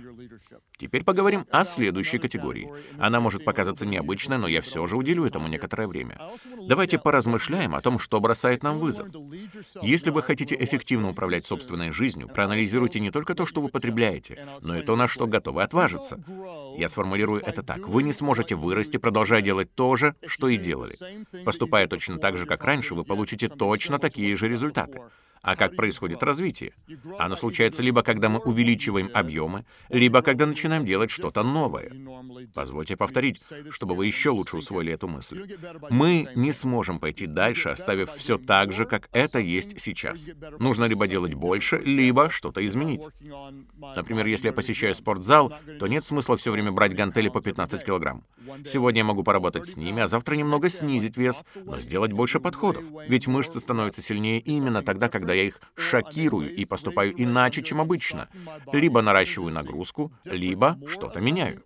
Теперь 0.77 1.03
поговорим 1.03 1.46
о 1.51 1.63
следующей 1.63 2.17
категории. 2.17 2.72
Она 2.98 3.19
может 3.19 3.46
показаться 3.46 3.86
необычной, 3.86 4.38
но 4.38 4.48
я 4.48 4.62
все 4.62 4.86
же 4.88 4.96
уделю 4.98 5.25
этому 5.25 5.48
некоторое 5.48 5.88
время. 5.88 6.19
Давайте 6.67 6.98
поразмышляем 6.98 7.75
о 7.75 7.81
том, 7.81 8.00
что 8.00 8.19
бросает 8.19 8.63
нам 8.63 8.77
вызов. 8.79 9.08
Если 9.81 10.10
вы 10.10 10.24
хотите 10.24 10.55
эффективно 10.60 11.10
управлять 11.10 11.46
собственной 11.46 11.91
жизнью, 11.91 12.27
проанализируйте 12.27 13.00
не 13.00 13.12
только 13.12 13.36
то, 13.36 13.46
что 13.46 13.62
вы 13.62 13.69
потребляете, 13.79 14.48
но 14.62 14.77
и 14.77 14.81
то, 14.81 14.95
на 14.95 15.07
что 15.07 15.25
готовы 15.25 15.63
отважиться. 15.63 16.19
Я 16.77 16.89
сформулирую 16.89 17.41
это 17.41 17.63
так. 17.63 17.88
Вы 17.88 18.03
не 18.03 18.13
сможете 18.13 18.55
вырасти, 18.55 18.98
продолжая 18.98 19.41
делать 19.41 19.74
то 19.74 19.95
же, 19.95 20.15
что 20.25 20.50
и 20.50 20.57
делали. 20.57 20.95
Поступая 21.45 21.88
точно 21.88 22.19
так 22.19 22.38
же, 22.38 22.45
как 22.45 22.63
раньше, 22.63 22.93
вы 22.93 23.03
получите 23.03 23.48
точно 23.48 24.00
такие 24.00 24.36
же 24.36 24.48
результаты. 24.48 25.01
А 25.41 25.55
как 25.55 25.75
происходит 25.75 26.24
развитие? 26.24 26.74
Оно 27.17 27.36
случается 27.36 27.81
либо 27.81 28.03
когда 28.03 28.29
мы 28.29 28.39
увеличиваем 28.39 29.10
объемы, 29.13 29.65
либо 29.89 30.22
когда 30.22 30.46
начинаем 30.46 30.86
делать 30.86 31.12
что-то 31.12 31.43
новое. 31.43 31.91
Позвольте 32.53 32.96
повторить, 32.96 33.39
чтобы 33.69 33.96
вы 33.96 34.08
еще 34.08 34.29
лучше 34.29 34.58
усвоили 34.58 34.93
эту 34.93 35.08
мысль. 35.08 35.58
Мы 35.89 36.27
не 36.36 36.51
сможем 36.51 37.00
пойти 37.00 37.25
дальше, 37.25 37.69
оставив 37.69 38.12
все 38.15 38.38
так 38.38 38.74
же, 38.74 38.86
как 38.86 39.10
это 39.12 39.39
есть 39.39 39.79
сейчас. 39.79 40.25
Нужно 40.60 40.86
либо 40.86 41.08
делать 41.08 41.34
больше, 41.34 41.77
либо 41.77 42.29
что-то 42.29 42.65
изменить. 42.65 43.01
Например, 43.96 44.25
если 44.25 44.48
я 44.48 44.53
посещаю 44.53 44.96
спортзал, 44.96 45.53
то 45.79 45.88
нет 45.88 46.05
смысла 46.05 46.38
все 46.38 46.51
время 46.51 46.72
брать 46.72 46.96
гантели 46.96 47.29
по 47.29 47.41
15 47.41 47.84
килограмм. 47.84 48.25
Сегодня 48.65 49.00
я 49.00 49.05
могу 49.05 49.24
поработать 49.24 49.65
с 49.65 49.77
ними, 49.77 50.01
а 50.01 50.08
завтра 50.08 50.36
немного 50.36 50.69
снизить 50.69 51.17
вес, 51.17 51.43
но 51.55 51.79
сделать 51.79 52.12
больше 52.12 52.39
подходов. 52.39 52.84
Ведь 53.08 53.27
мышцы 53.27 53.60
становятся 53.60 54.01
сильнее 54.01 54.39
именно 54.39 54.81
тогда, 54.84 55.10
когда 55.10 55.28
когда 55.29 55.41
я 55.41 55.48
их 55.48 55.62
шокирую 55.75 56.55
и 56.55 56.65
поступаю 56.65 57.13
иначе, 57.15 57.62
чем 57.62 57.79
обычно. 57.79 58.29
Либо 58.74 59.03
наращиваю 59.03 59.53
нагрузку, 59.53 60.12
либо 60.25 60.75
что-то 60.88 61.19
меняю. 61.21 61.62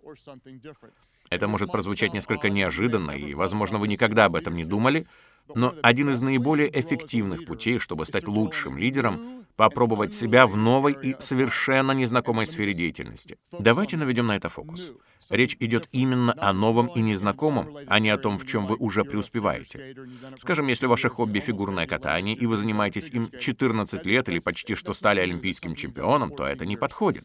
Это 1.30 1.48
может 1.48 1.72
прозвучать 1.72 2.12
несколько 2.12 2.50
неожиданно, 2.50 3.12
и, 3.12 3.32
возможно, 3.32 3.78
вы 3.78 3.88
никогда 3.88 4.26
об 4.26 4.36
этом 4.36 4.54
не 4.54 4.66
думали, 4.66 5.06
но 5.54 5.72
один 5.80 6.10
из 6.10 6.20
наиболее 6.20 6.68
эффективных 6.78 7.46
путей, 7.46 7.78
чтобы 7.78 8.04
стать 8.04 8.28
лучшим 8.28 8.76
лидером, 8.76 9.43
попробовать 9.56 10.14
себя 10.14 10.46
в 10.46 10.56
новой 10.56 10.92
и 10.92 11.16
совершенно 11.20 11.92
незнакомой 11.92 12.46
сфере 12.46 12.74
деятельности. 12.74 13.38
Давайте 13.58 13.96
наведем 13.96 14.26
на 14.26 14.36
это 14.36 14.48
фокус. 14.48 14.92
Речь 15.30 15.56
идет 15.60 15.88
именно 15.92 16.34
о 16.36 16.52
новом 16.52 16.88
и 16.88 17.00
незнакомом, 17.00 17.76
а 17.86 17.98
не 17.98 18.10
о 18.10 18.18
том, 18.18 18.38
в 18.38 18.46
чем 18.46 18.66
вы 18.66 18.76
уже 18.76 19.04
преуспеваете. 19.04 19.96
Скажем, 20.38 20.68
если 20.68 20.86
ваше 20.86 21.08
хобби— 21.08 21.38
фигурное 21.40 21.86
катание, 21.86 22.36
и 22.36 22.46
вы 22.46 22.56
занимаетесь 22.56 23.08
им 23.08 23.28
14 23.30 24.04
лет 24.04 24.28
или 24.28 24.38
почти 24.38 24.74
что 24.74 24.92
стали 24.92 25.20
олимпийским 25.20 25.74
чемпионом, 25.74 26.30
то 26.30 26.44
это 26.44 26.66
не 26.66 26.76
подходит. 26.76 27.24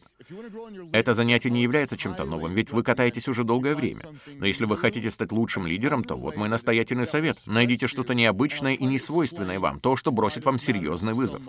Это 0.92 1.14
занятие 1.14 1.50
не 1.50 1.62
является 1.62 1.96
чем-то 1.96 2.24
новым, 2.24 2.54
ведь 2.54 2.70
вы 2.70 2.82
катаетесь 2.82 3.28
уже 3.28 3.44
долгое 3.44 3.74
время. 3.74 4.04
Но 4.26 4.46
если 4.46 4.64
вы 4.64 4.76
хотите 4.76 5.10
стать 5.10 5.32
лучшим 5.32 5.66
лидером, 5.66 6.04
то 6.04 6.16
вот 6.16 6.36
мой 6.36 6.48
настоятельный 6.48 7.06
совет. 7.06 7.36
Найдите 7.46 7.86
что-то 7.86 8.14
необычное 8.14 8.74
и 8.74 8.84
несвойственное 8.84 9.60
вам, 9.60 9.80
то, 9.80 9.96
что 9.96 10.10
бросит 10.10 10.44
вам 10.44 10.58
серьезный 10.58 11.12
вызов. 11.12 11.42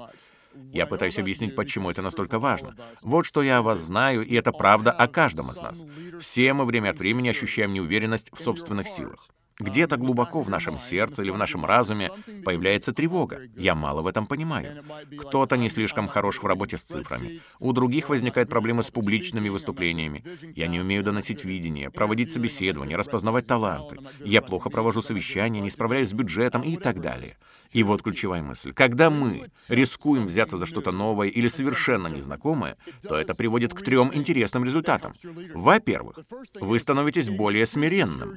Я 0.72 0.86
пытаюсь 0.86 1.20
объяснить, 1.20 1.56
почему 1.56 1.90
это 1.90 2.02
настолько 2.02 2.40
важно. 2.40 2.76
Вот 3.02 3.26
что 3.26 3.42
я 3.42 3.60
о 3.60 3.62
вас 3.62 3.80
знаю, 3.80 4.26
и 4.26 4.36
это 4.36 4.52
правда 4.52 4.92
о 4.92 5.08
каждом 5.08 5.52
из 5.52 5.62
нас. 5.62 5.84
Все 6.20 6.54
мы 6.54 6.66
время 6.66 6.90
от 6.92 7.00
времени 7.00 7.30
ощущаем 7.30 7.74
неуверенность 7.74 8.32
в 8.32 8.42
собственных 8.42 8.88
силах. 8.88 9.28
Где-то 9.62 9.98
глубоко 9.98 10.42
в 10.42 10.50
нашем 10.50 10.80
сердце 10.80 11.22
или 11.22 11.30
в 11.30 11.38
нашем 11.38 11.66
разуме 11.66 12.10
появляется 12.44 12.94
тревога. 12.94 13.42
Я 13.56 13.76
мало 13.76 14.02
в 14.02 14.08
этом 14.08 14.26
понимаю. 14.26 14.84
Кто-то 15.20 15.56
не 15.56 15.70
слишком 15.70 16.08
хорош 16.08 16.42
в 16.42 16.46
работе 16.46 16.78
с 16.78 16.84
цифрами. 16.84 17.42
У 17.60 17.72
других 17.72 18.10
возникают 18.10 18.50
проблемы 18.50 18.82
с 18.82 18.90
публичными 18.90 19.50
выступлениями. 19.50 20.24
Я 20.56 20.68
не 20.68 20.80
умею 20.80 21.04
доносить 21.04 21.46
видение, 21.46 21.92
проводить 21.92 22.32
собеседования, 22.32 22.98
распознавать 22.98 23.46
таланты. 23.46 23.98
Я 24.26 24.42
плохо 24.42 24.72
провожу 24.72 25.04
совещания, 25.04 25.62
не 25.62 25.70
справляюсь 25.70 26.10
с 26.10 26.14
бюджетом 26.14 26.64
и 26.64 26.76
так 26.76 27.00
далее. 27.00 27.38
И 27.72 27.84
вот 27.84 28.02
ключевая 28.02 28.42
мысль. 28.42 28.74
Когда 28.74 29.10
мы 29.10 29.50
рискуем 29.70 30.26
взяться 30.26 30.58
за 30.58 30.66
что-то 30.66 30.92
новое 30.92 31.30
или 31.30 31.48
совершенно 31.48 32.08
незнакомое, 32.08 32.76
то 33.02 33.16
это 33.16 33.34
приводит 33.34 33.74
к 33.74 33.82
трем 33.82 34.12
интересным 34.14 34.66
результатам. 34.66 35.14
Во-первых, 35.54 36.20
вы 36.60 36.80
становитесь 36.80 37.30
более 37.30 37.66
смиренным. 37.66 38.36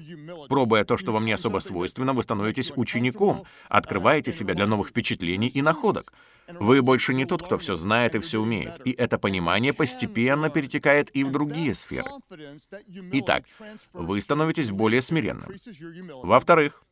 Пробуя 0.49 0.85
то, 0.85 0.97
что 0.97 1.13
вам 1.15 1.25
не 1.25 1.33
особо 1.33 1.61
свойственно, 1.61 2.13
вы 2.13 2.23
становитесь 2.23 2.73
учеником, 2.77 3.45
открываете 3.69 4.33
себя 4.33 4.55
для 4.55 4.67
новых 4.67 4.89
впечатлений 4.89 5.49
и 5.49 5.63
находок. 5.63 6.13
Вы 6.49 6.83
больше 6.83 7.15
не 7.15 7.25
тот, 7.25 7.43
кто 7.43 7.57
все 7.59 7.77
знает 7.77 8.15
и 8.15 8.19
все 8.19 8.39
умеет, 8.39 8.87
и 8.87 8.91
это 8.93 9.19
понимание 9.19 9.73
постепенно 9.73 10.51
перетекает 10.51 11.15
и 11.17 11.25
в 11.25 11.31
другие 11.31 11.75
сферы. 11.75 12.11
Итак, 13.13 13.45
вы 13.93 14.21
становитесь 14.21 14.71
более 14.71 15.01
смиренным. 15.01 15.51
Во-вторых, 16.23 16.83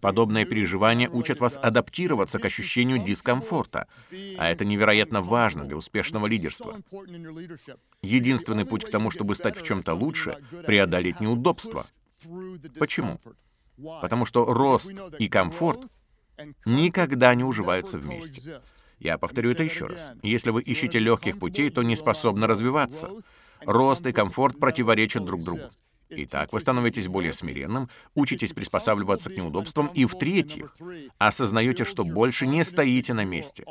подобные 0.00 0.46
переживания 0.46 1.08
учат 1.08 1.40
вас 1.40 1.58
адаптироваться 1.60 2.38
к 2.38 2.44
ощущению 2.44 2.98
дискомфорта, 3.04 3.86
а 4.10 4.48
это 4.48 4.64
невероятно 4.64 5.22
важно 5.22 5.64
для 5.64 5.76
успешного 5.76 6.26
лидерства. 6.26 6.80
Единственный 8.02 8.64
путь 8.64 8.84
к 8.84 8.90
тому, 8.90 9.10
чтобы 9.10 9.34
стать 9.36 9.56
в 9.56 9.64
чем-то 9.64 9.94
лучше— 9.94 10.38
преодолеть 10.66 11.20
неудобства. 11.20 11.86
Почему? 12.78 13.20
Потому 14.00 14.24
что 14.24 14.44
рост 14.46 14.92
и 15.18 15.28
комфорт 15.28 15.80
никогда 16.64 17.34
не 17.34 17.44
уживаются 17.44 17.98
вместе. 17.98 18.60
Я 18.98 19.18
повторю 19.18 19.50
это 19.50 19.62
еще 19.62 19.86
раз. 19.86 20.10
Если 20.22 20.50
вы 20.50 20.62
ищете 20.62 20.98
легких 20.98 21.38
путей, 21.38 21.70
то 21.70 21.82
не 21.82 21.96
способны 21.96 22.46
развиваться. 22.46 23.10
Рост 23.60 24.06
и 24.06 24.12
комфорт 24.12 24.58
противоречат 24.58 25.24
друг 25.24 25.42
другу. 25.42 25.70
Итак, 26.08 26.52
вы 26.52 26.60
становитесь 26.60 27.08
более 27.08 27.32
смиренным, 27.32 27.88
учитесь 28.14 28.52
приспосабливаться 28.52 29.28
к 29.28 29.36
неудобствам, 29.36 29.88
и 29.88 30.04
в-третьих, 30.04 30.74
осознаете, 31.18 31.84
что 31.84 32.04
больше 32.04 32.46
не 32.46 32.64
стоите 32.64 33.12
на 33.12 33.24
месте. 33.24 33.64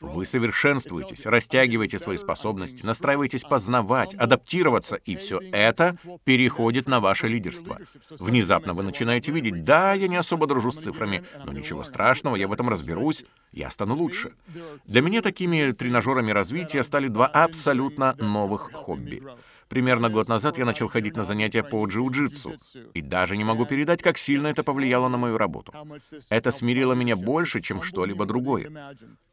Вы 0.00 0.26
совершенствуетесь, 0.26 1.26
растягиваете 1.26 1.98
свои 1.98 2.16
способности, 2.16 2.84
настраиваетесь 2.84 3.44
познавать, 3.44 4.14
адаптироваться, 4.14 4.96
и 4.96 5.14
все 5.14 5.40
это 5.52 5.96
переходит 6.24 6.88
на 6.88 6.98
ваше 6.98 7.28
лидерство. 7.28 7.78
Внезапно 8.18 8.74
вы 8.74 8.82
начинаете 8.82 9.30
видеть, 9.30 9.64
да, 9.64 9.94
я 9.94 10.08
не 10.08 10.16
особо 10.16 10.48
дружу 10.48 10.72
с 10.72 10.78
цифрами, 10.78 11.24
но 11.44 11.52
ничего 11.52 11.84
страшного, 11.84 12.34
я 12.34 12.48
в 12.48 12.52
этом 12.52 12.68
разберусь, 12.68 13.24
я 13.52 13.70
стану 13.70 13.94
лучше. 13.94 14.32
Для 14.86 15.02
меня 15.02 15.22
такими 15.22 15.70
тренажерами 15.70 16.32
развития 16.32 16.82
стали 16.82 17.06
два 17.06 17.26
абсолютно 17.26 18.16
новых 18.18 18.72
хобби— 18.72 19.22
Примерно 19.70 20.10
год 20.10 20.28
назад 20.28 20.58
я 20.58 20.64
начал 20.64 20.88
ходить 20.88 21.16
на 21.16 21.22
занятия 21.22 21.62
по 21.62 21.86
джиу-джитсу, 21.86 22.58
и 22.92 23.00
даже 23.00 23.36
не 23.36 23.44
могу 23.44 23.66
передать, 23.66 24.02
как 24.02 24.18
сильно 24.18 24.48
это 24.48 24.64
повлияло 24.64 25.06
на 25.06 25.16
мою 25.16 25.38
работу. 25.38 25.72
Это 26.28 26.50
смирило 26.50 26.92
меня 26.94 27.14
больше, 27.14 27.62
чем 27.62 27.80
что-либо 27.80 28.26
другое. 28.26 28.68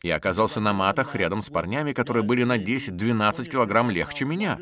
Я 0.04 0.16
оказался 0.16 0.60
на 0.60 0.74
матах 0.74 1.16
рядом 1.16 1.42
с 1.42 1.50
парнями, 1.50 1.92
которые 1.92 2.22
были 2.22 2.44
на 2.44 2.60
10-12 2.60 3.46
килограмм 3.50 3.90
легче 3.90 4.26
меня. 4.26 4.60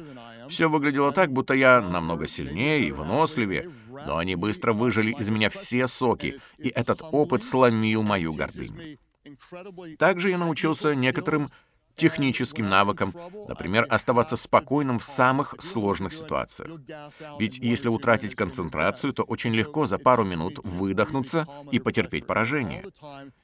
Все 0.48 0.70
выглядело 0.70 1.12
так, 1.12 1.34
будто 1.34 1.53
я 1.53 1.82
намного 1.82 2.25
сильнее 2.27 2.88
и 2.88 2.94
выносливее, 2.94 3.70
но 3.89 4.17
они 4.17 4.36
быстро 4.36 4.72
выжили 4.72 5.12
из 5.12 5.27
меня 5.27 5.50
все 5.50 5.88
соки, 5.88 6.39
и 6.58 6.70
этот 6.70 7.01
опыт 7.01 7.44
сломил 7.44 8.01
мою 8.01 8.34
гордыню. 8.34 8.98
Также 9.98 10.29
я 10.29 10.38
научился 10.38 10.94
некоторым 10.96 11.50
техническим 11.95 12.69
навыкам, 12.69 13.13
например, 13.47 13.85
оставаться 13.89 14.35
спокойным 14.35 14.99
в 14.99 15.05
самых 15.05 15.55
сложных 15.59 16.13
ситуациях. 16.13 16.79
Ведь 17.39 17.57
если 17.57 17.89
утратить 17.89 18.35
концентрацию, 18.35 19.13
то 19.13 19.23
очень 19.23 19.53
легко 19.53 19.85
за 19.85 19.97
пару 19.97 20.23
минут 20.23 20.59
выдохнуться 20.63 21.47
и 21.71 21.79
потерпеть 21.79 22.27
поражение. 22.27 22.85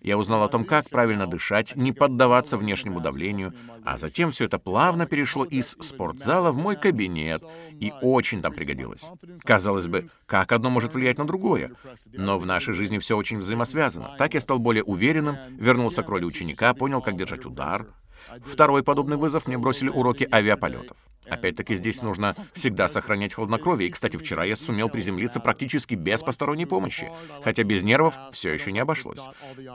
Я 0.02 0.18
узнал 0.18 0.44
о 0.44 0.50
том, 0.50 0.66
как 0.66 0.90
правильно 0.90 1.28
дышать, 1.28 1.76
не 1.76 1.92
поддаваться 1.92 2.58
внешнему 2.58 3.00
давлению, 3.00 3.54
а 3.84 3.98
затем 3.98 4.32
все 4.32 4.46
это 4.46 4.60
плавно 4.60 5.06
перешло 5.06 5.46
из 5.46 5.78
спортзала 5.80 6.52
в 6.52 6.58
мой 6.58 6.76
кабинет 6.76 7.44
и 7.80 7.94
очень 8.02 8.42
там 8.42 8.54
пригодилось. 8.54 9.06
Казалось 9.44 9.88
бы, 9.88 10.10
как 10.26 10.52
одно 10.52 10.70
может 10.70 10.94
влиять 10.94 11.18
на 11.18 11.26
другое? 11.26 11.72
Но 12.12 12.38
в 12.40 12.46
нашей 12.46 12.74
жизни 12.74 13.00
все 13.00 13.18
очень 13.18 13.38
взаимосвязано. 13.38 14.16
Так 14.18 14.34
я 14.34 14.42
стал 14.42 14.60
более 14.60 14.84
уверенным, 14.84 15.38
вернулся 15.58 16.04
к 16.04 16.10
роли 16.10 16.26
ученика, 16.26 16.74
понял, 16.74 17.02
как 17.02 17.16
держать 17.16 17.46
удар, 17.46 17.88
Второй 18.46 18.84
подобный 18.84 19.18
вызов 19.18 19.48
мне 19.48 19.58
бросили 19.58 19.90
уроки 19.90 20.28
авиаполетов. 20.32 20.98
Опять-таки 21.32 21.76
здесь 21.76 22.02
нужно 22.02 22.36
всегда 22.54 22.90
сохранять 22.90 23.34
хладнокровие. 23.34 23.88
И, 23.88 23.92
кстати, 23.92 24.18
вчера 24.18 24.44
я 24.44 24.58
сумел 24.58 24.90
приземлиться 24.90 25.40
практически 25.40 25.96
без 25.96 26.22
посторонней 26.22 26.66
помощи, 26.66 27.10
хотя 27.42 27.64
без 27.64 27.84
нервов 27.84 28.14
все 28.34 28.52
еще 28.52 28.74
не 28.74 28.80
обошлось. 28.80 29.22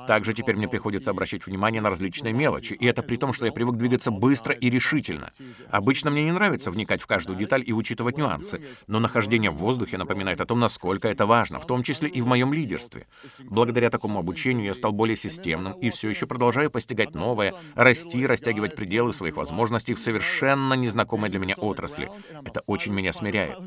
Также 0.07 0.35
теперь 0.35 0.57
мне 0.57 0.69
приходится 0.69 1.11
обращать 1.11 1.47
внимание 1.47 1.81
на 1.81 1.89
различные 1.89 2.35
мелочи, 2.35 2.75
и 2.75 2.85
это 2.85 3.03
при 3.03 3.17
том, 3.17 3.33
что 3.33 3.47
я 3.47 3.53
привык 3.53 3.77
двигаться 3.77 4.11
быстро 4.11 4.53
и 4.53 4.69
решительно. 4.69 5.31
Обычно 5.71 6.11
мне 6.11 6.25
не 6.25 6.33
нравится 6.33 6.71
вникать 6.71 7.01
в 7.01 7.07
каждую 7.07 7.39
деталь 7.39 7.65
и 7.67 7.73
учитывать 7.73 8.19
нюансы, 8.19 8.61
но 8.87 9.01
нахождение 9.01 9.51
в 9.51 9.57
воздухе 9.57 9.97
напоминает 9.97 10.43
о 10.43 10.45
том, 10.45 10.61
насколько 10.61 11.09
это 11.09 11.25
важно, 11.25 11.59
в 11.59 11.67
том 11.67 11.83
числе 11.83 12.11
и 12.11 12.21
в 12.21 12.27
моем 12.27 12.53
лидерстве. 12.53 13.07
Благодаря 13.39 13.89
такому 13.89 14.19
обучению 14.19 14.67
я 14.67 14.75
стал 14.75 14.93
более 14.93 15.17
системным 15.17 15.73
и 15.73 15.89
все 15.89 16.11
еще 16.11 16.27
продолжаю 16.27 16.71
постигать 16.71 17.15
новое, 17.15 17.55
расти, 17.75 18.27
растягивать 18.27 18.77
пределы 18.77 19.15
своих 19.15 19.37
возможностей 19.37 19.95
в 19.95 20.01
совершенно 20.01 20.75
незнакомой 20.75 21.31
для 21.31 21.39
меня 21.39 21.46
отрасли. 21.55 22.11
Это 22.45 22.63
очень 22.67 22.93
меня 22.93 23.13
смиряет. 23.13 23.59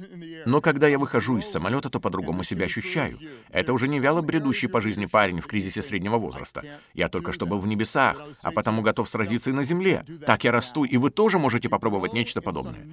Но 0.46 0.62
когда 0.62 0.88
я 0.88 0.98
выхожу 0.98 1.38
из 1.38 1.50
самолета, 1.50 1.89
то 1.89 2.00
по-другому 2.00 2.43
себя 2.43 2.65
ощущаю. 2.65 3.19
Это 3.50 3.74
уже 3.74 3.88
не 3.88 4.00
вяло 4.00 4.22
бредущий 4.22 4.67
по 4.67 4.81
жизни 4.81 5.05
парень 5.05 5.41
в 5.41 5.48
кризисе 5.48 5.81
среднего 5.81 6.17
возраста. 6.17 6.63
Я 6.93 7.08
только 7.08 7.31
что 7.31 7.46
был 7.46 7.60
в 7.60 7.67
небесах, 7.67 8.22
а 8.41 8.51
потому 8.51 8.81
готов 8.81 9.10
сразиться 9.10 9.50
и 9.50 9.53
на 9.53 9.63
земле. 9.63 10.05
Так 10.25 10.43
я 10.43 10.51
расту, 10.51 10.84
и 10.84 10.98
вы 10.98 11.10
тоже 11.10 11.39
можете 11.39 11.69
попробовать 11.69 12.13
нечто 12.13 12.41
подобное. 12.41 12.88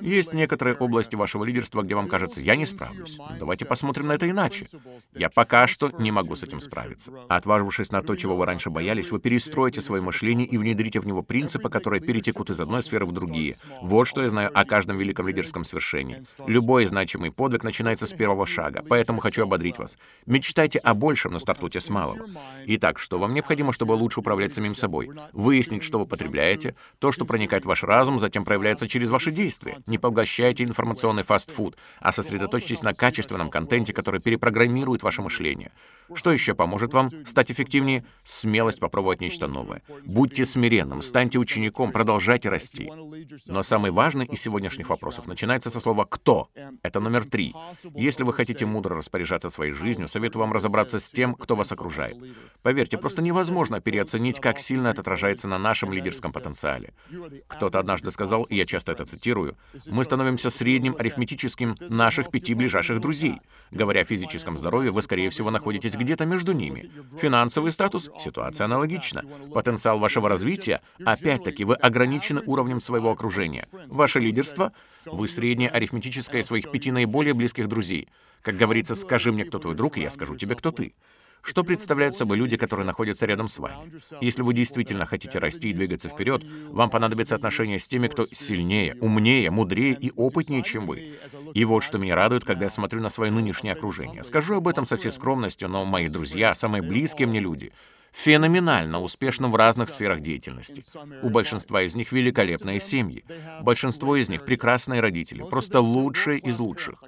Есть 0.00 0.32
некоторые 0.32 0.74
области 0.76 1.16
вашего 1.16 1.44
лидерства, 1.44 1.82
где 1.82 1.94
вам 1.94 2.08
кажется, 2.08 2.40
я 2.40 2.56
не 2.56 2.66
справлюсь. 2.66 3.18
Давайте 3.38 3.64
посмотрим 3.64 4.06
на 4.08 4.12
это 4.12 4.28
иначе. 4.28 4.68
Я 5.14 5.28
пока 5.28 5.66
что 5.66 5.90
не 5.98 6.10
могу 6.10 6.36
с 6.36 6.42
этим 6.42 6.60
справиться. 6.60 7.12
Отважившись 7.28 7.90
на 7.92 8.02
то, 8.02 8.16
чего 8.16 8.36
вы 8.36 8.46
раньше 8.46 8.70
боялись, 8.70 9.10
вы 9.10 9.20
перестроите 9.20 9.80
свое 9.80 10.02
мышление 10.02 10.46
и 10.46 10.56
внедрите 10.56 11.00
в 11.00 11.06
него 11.06 11.22
принципы, 11.22 11.68
которые 11.68 12.00
перетекут 12.00 12.50
из 12.50 12.60
одной 12.60 12.82
сферы 12.82 13.06
в 13.06 13.12
другие. 13.12 13.56
Вот 13.80 14.06
что 14.06 14.22
я 14.22 14.28
знаю 14.28 14.50
о 14.52 14.64
каждом 14.64 14.98
великом 14.98 15.28
лидерском 15.28 15.64
свершении. 15.64 16.24
Любой 16.82 16.88
значимый 16.88 17.30
подвиг 17.30 17.62
начинается 17.62 18.08
с 18.08 18.12
первого 18.12 18.44
шага, 18.44 18.82
поэтому 18.88 19.20
хочу 19.20 19.44
ободрить 19.44 19.78
вас. 19.78 19.96
Мечтайте 20.26 20.80
о 20.80 20.94
большем, 20.94 21.32
но 21.32 21.38
стартуйте 21.38 21.80
с 21.80 21.88
малого. 21.88 22.26
Итак, 22.66 22.98
что 22.98 23.20
вам 23.20 23.34
необходимо, 23.34 23.72
чтобы 23.72 23.92
лучше 23.92 24.18
управлять 24.18 24.52
самим 24.52 24.74
собой? 24.74 25.08
Выяснить, 25.32 25.84
что 25.84 26.00
вы 26.00 26.06
потребляете, 26.06 26.74
то, 26.98 27.12
что 27.12 27.24
проникает 27.24 27.62
в 27.62 27.68
ваш 27.68 27.84
разум, 27.84 28.18
затем 28.18 28.44
проявляется 28.44 28.88
через 28.88 29.10
ваши 29.10 29.30
действия. 29.30 29.78
Не 29.86 29.98
поглощайте 29.98 30.64
информационный 30.64 31.22
фастфуд, 31.22 31.76
а 32.00 32.10
сосредоточьтесь 32.10 32.82
на 32.82 32.94
качественном 32.94 33.48
контенте, 33.48 33.92
который 33.92 34.20
перепрограммирует 34.20 35.04
ваше 35.04 35.22
мышление. 35.22 35.70
Что 36.14 36.32
еще 36.32 36.54
поможет 36.54 36.92
вам 36.92 37.10
стать 37.26 37.52
эффективнее? 37.52 38.04
Смелость 38.24 38.80
попробовать 38.80 39.20
нечто 39.20 39.46
новое. 39.46 39.82
Будьте 40.04 40.44
смиренным, 40.44 41.00
станьте 41.02 41.38
учеником, 41.38 41.92
продолжайте 41.92 42.48
расти. 42.48 42.90
Но 43.46 43.62
самый 43.62 43.92
важный 43.92 44.26
из 44.26 44.42
сегодняшних 44.42 44.88
вопросов 44.88 45.26
начинается 45.26 45.70
со 45.70 45.78
слова 45.78 46.04
«кто». 46.04 46.48
Это 46.82 47.00
номер 47.00 47.24
три. 47.24 47.54
Если 47.94 48.22
вы 48.22 48.32
хотите 48.32 48.66
мудро 48.66 48.96
распоряжаться 48.96 49.50
своей 49.50 49.72
жизнью, 49.72 50.08
советую 50.08 50.40
вам 50.40 50.52
разобраться 50.52 50.98
с 50.98 51.10
тем, 51.10 51.34
кто 51.34 51.56
вас 51.56 51.72
окружает. 51.72 52.16
Поверьте, 52.62 52.98
просто 52.98 53.22
невозможно 53.22 53.80
переоценить, 53.80 54.40
как 54.40 54.58
сильно 54.58 54.88
это 54.88 55.02
отражается 55.02 55.48
на 55.48 55.58
нашем 55.58 55.92
лидерском 55.92 56.32
потенциале. 56.32 56.94
Кто-то 57.48 57.78
однажды 57.78 58.10
сказал, 58.10 58.44
и 58.44 58.56
я 58.56 58.66
часто 58.66 58.92
это 58.92 59.04
цитирую, 59.04 59.56
«Мы 59.86 60.04
становимся 60.04 60.50
средним 60.50 60.96
арифметическим 60.98 61.76
наших 61.88 62.30
пяти 62.30 62.54
ближайших 62.54 63.00
друзей». 63.00 63.40
Говоря 63.70 64.02
о 64.02 64.04
физическом 64.04 64.58
здоровье, 64.58 64.90
вы, 64.90 65.02
скорее 65.02 65.30
всего, 65.30 65.50
находитесь 65.50 65.94
где-то 65.94 66.24
между 66.24 66.52
ними. 66.52 66.90
Финансовый 67.20 67.72
статус— 67.72 68.10
ситуация 68.24 68.66
аналогична. 68.66 69.24
Потенциал 69.52 69.98
вашего 69.98 70.28
развития— 70.28 70.80
опять-таки, 71.04 71.64
вы 71.64 71.74
ограничены 71.74 72.42
уровнем 72.46 72.80
своего 72.80 73.10
окружения. 73.10 73.66
Ваше 73.88 74.20
лидерство— 74.20 74.72
вы 75.06 75.26
среднее 75.26 75.68
арифметическое 75.68 76.42
своих 76.42 76.61
пяти 76.70 76.90
наиболее 76.90 77.34
близких 77.34 77.68
друзей. 77.68 78.08
Как 78.42 78.56
говорится, 78.56 78.94
скажи 78.94 79.32
мне, 79.32 79.44
кто 79.44 79.58
твой 79.58 79.74
друг, 79.74 79.98
и 79.98 80.02
я 80.02 80.10
скажу 80.10 80.36
тебе, 80.36 80.54
кто 80.54 80.70
ты. 80.70 80.92
Что 81.42 81.64
представляют 81.64 82.14
собой 82.14 82.36
люди, 82.36 82.56
которые 82.56 82.86
находятся 82.86 83.26
рядом 83.26 83.48
с 83.48 83.58
вами? 83.58 83.90
Если 84.20 84.42
вы 84.42 84.54
действительно 84.54 85.06
хотите 85.06 85.40
расти 85.40 85.70
и 85.70 85.72
двигаться 85.72 86.08
вперед, 86.08 86.44
вам 86.70 86.88
понадобится 86.88 87.34
отношение 87.34 87.80
с 87.80 87.88
теми, 87.88 88.06
кто 88.06 88.26
сильнее, 88.26 88.96
умнее, 89.00 89.50
мудрее 89.50 89.96
и 90.00 90.12
опытнее, 90.12 90.62
чем 90.62 90.86
вы. 90.86 91.18
И 91.52 91.64
вот 91.64 91.82
что 91.82 91.98
меня 91.98 92.14
радует, 92.14 92.44
когда 92.44 92.66
я 92.66 92.70
смотрю 92.70 93.00
на 93.00 93.08
свое 93.08 93.32
нынешнее 93.32 93.72
окружение. 93.72 94.22
Скажу 94.22 94.56
об 94.56 94.68
этом 94.68 94.86
со 94.86 94.96
всей 94.96 95.10
скромностью, 95.10 95.68
но 95.68 95.84
мои 95.84 96.08
друзья, 96.08 96.54
самые 96.54 96.82
близкие 96.82 97.26
мне 97.26 97.40
люди, 97.40 97.72
феноменально 98.12 99.00
успешны 99.00 99.48
в 99.48 99.56
разных 99.56 99.88
сферах 99.88 100.20
деятельности. 100.20 100.84
У 101.22 101.30
большинства 101.30 101.82
из 101.82 101.94
них 101.94 102.12
великолепные 102.12 102.80
семьи. 102.80 103.24
Большинство 103.62 104.16
из 104.16 104.28
них 104.28 104.44
прекрасные 104.44 105.00
родители, 105.00 105.42
просто 105.42 105.80
лучшие 105.80 106.38
из 106.38 106.58
лучших. 106.58 107.02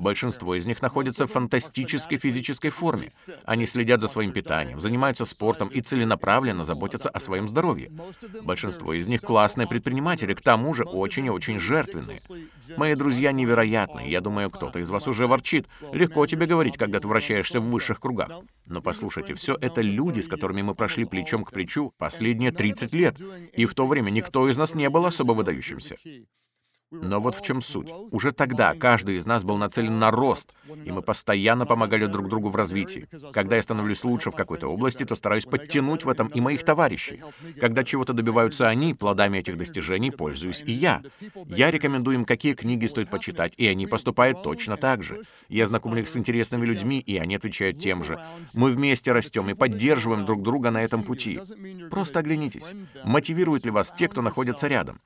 Большинство 0.00 0.54
из 0.54 0.66
них 0.66 0.82
находятся 0.82 1.26
в 1.26 1.32
фантастической 1.32 2.18
физической 2.18 2.70
форме. 2.70 3.12
Они 3.44 3.66
следят 3.66 4.00
за 4.00 4.08
своим 4.08 4.32
питанием, 4.32 4.80
занимаются 4.80 5.24
спортом 5.24 5.68
и 5.68 5.80
целенаправленно 5.80 6.64
заботятся 6.64 7.08
о 7.08 7.20
своем 7.20 7.48
здоровье. 7.48 7.90
Большинство 8.42 8.92
из 8.92 9.08
них 9.08 9.20
классные 9.20 9.66
предприниматели, 9.66 10.34
к 10.34 10.40
тому 10.40 10.74
же 10.74 10.84
очень 10.84 11.26
и 11.26 11.30
очень 11.30 11.58
жертвенные. 11.58 12.20
Мои 12.76 12.94
друзья 12.94 13.32
невероятные. 13.32 14.10
Я 14.10 14.20
думаю, 14.20 14.50
кто-то 14.50 14.78
из 14.78 14.90
вас 14.90 15.06
уже 15.06 15.26
ворчит. 15.26 15.68
Легко 15.92 16.26
тебе 16.26 16.46
говорить, 16.46 16.76
когда 16.76 17.00
ты 17.00 17.08
вращаешься 17.08 17.60
в 17.60 17.68
высших 17.68 18.00
кругах. 18.00 18.30
Но 18.66 18.80
послушайте, 18.80 19.34
все 19.34 19.56
это 19.60 19.80
люди, 19.80 20.20
с 20.20 20.28
которыми 20.28 20.62
мы 20.62 20.74
прошли 20.74 21.04
плечом 21.04 21.44
к 21.44 21.52
плечу 21.52 21.92
последние 21.98 22.52
30 22.52 22.92
лет. 22.92 23.16
И 23.52 23.66
в 23.66 23.74
то 23.74 23.86
время 23.86 24.10
никто 24.10 24.48
из 24.48 24.56
нас 24.58 24.74
не 24.74 24.88
был 24.88 25.06
особо 25.06 25.32
выдающимся. 25.32 25.96
Но 26.90 27.20
вот 27.20 27.36
в 27.36 27.42
чем 27.42 27.62
суть. 27.62 27.92
Уже 28.10 28.32
тогда 28.32 28.74
каждый 28.74 29.16
из 29.16 29.26
нас 29.26 29.44
был 29.44 29.56
нацелен 29.56 29.98
на 29.98 30.10
рост, 30.10 30.52
и 30.84 30.90
мы 30.90 31.02
постоянно 31.02 31.64
помогали 31.64 32.06
друг 32.06 32.28
другу 32.28 32.50
в 32.50 32.56
развитии. 32.56 33.08
Когда 33.32 33.56
я 33.56 33.62
становлюсь 33.62 34.02
лучше 34.02 34.30
в 34.30 34.34
какой-то 34.34 34.66
области, 34.66 35.04
то 35.04 35.14
стараюсь 35.14 35.44
подтянуть 35.44 36.04
в 36.04 36.08
этом 36.08 36.28
и 36.28 36.40
моих 36.40 36.64
товарищей. 36.64 37.22
Когда 37.60 37.84
чего-то 37.84 38.12
добиваются 38.12 38.68
они, 38.68 38.94
плодами 38.94 39.38
этих 39.38 39.56
достижений 39.56 40.10
пользуюсь 40.10 40.62
и 40.66 40.72
я. 40.72 41.02
Я 41.46 41.70
рекомендую 41.70 42.16
им, 42.16 42.24
какие 42.24 42.54
книги 42.54 42.86
стоит 42.86 43.08
почитать, 43.08 43.52
и 43.56 43.66
они 43.66 43.86
поступают 43.86 44.42
точно 44.42 44.76
так 44.76 45.04
же. 45.04 45.20
Я 45.48 45.66
знакомлю 45.66 46.00
их 46.02 46.08
с 46.08 46.16
интересными 46.16 46.66
людьми, 46.66 46.98
и 46.98 47.18
они 47.18 47.36
отвечают 47.36 47.78
тем 47.78 48.02
же. 48.02 48.20
Мы 48.52 48.72
вместе 48.72 49.12
растем 49.12 49.48
и 49.48 49.54
поддерживаем 49.54 50.26
друг 50.26 50.42
друга 50.42 50.70
на 50.70 50.82
этом 50.82 51.04
пути. 51.04 51.38
Просто 51.88 52.18
оглянитесь. 52.18 52.72
Мотивируют 53.04 53.64
ли 53.64 53.70
вас 53.70 53.94
те, 53.96 54.08
кто 54.08 54.22
находится 54.22 54.66
рядом? 54.66 55.00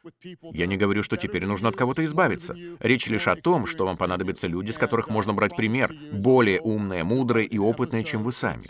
Я 0.52 0.66
не 0.66 0.78
говорю, 0.78 1.02
что 1.02 1.18
теперь 1.18 1.44
нужно 1.44 1.73
от 1.74 1.78
кого-то 1.78 2.04
избавиться. 2.04 2.56
Речь 2.80 3.06
лишь 3.08 3.28
о 3.28 3.36
том, 3.36 3.66
что 3.66 3.84
вам 3.84 3.96
понадобятся 3.96 4.46
люди, 4.46 4.70
с 4.70 4.78
которых 4.78 5.08
можно 5.08 5.34
брать 5.34 5.56
пример, 5.56 5.92
более 6.12 6.60
умные, 6.60 7.04
мудрые 7.04 7.46
и 7.46 7.58
опытные, 7.58 8.04
чем 8.04 8.22
вы 8.22 8.32
сами. 8.32 8.64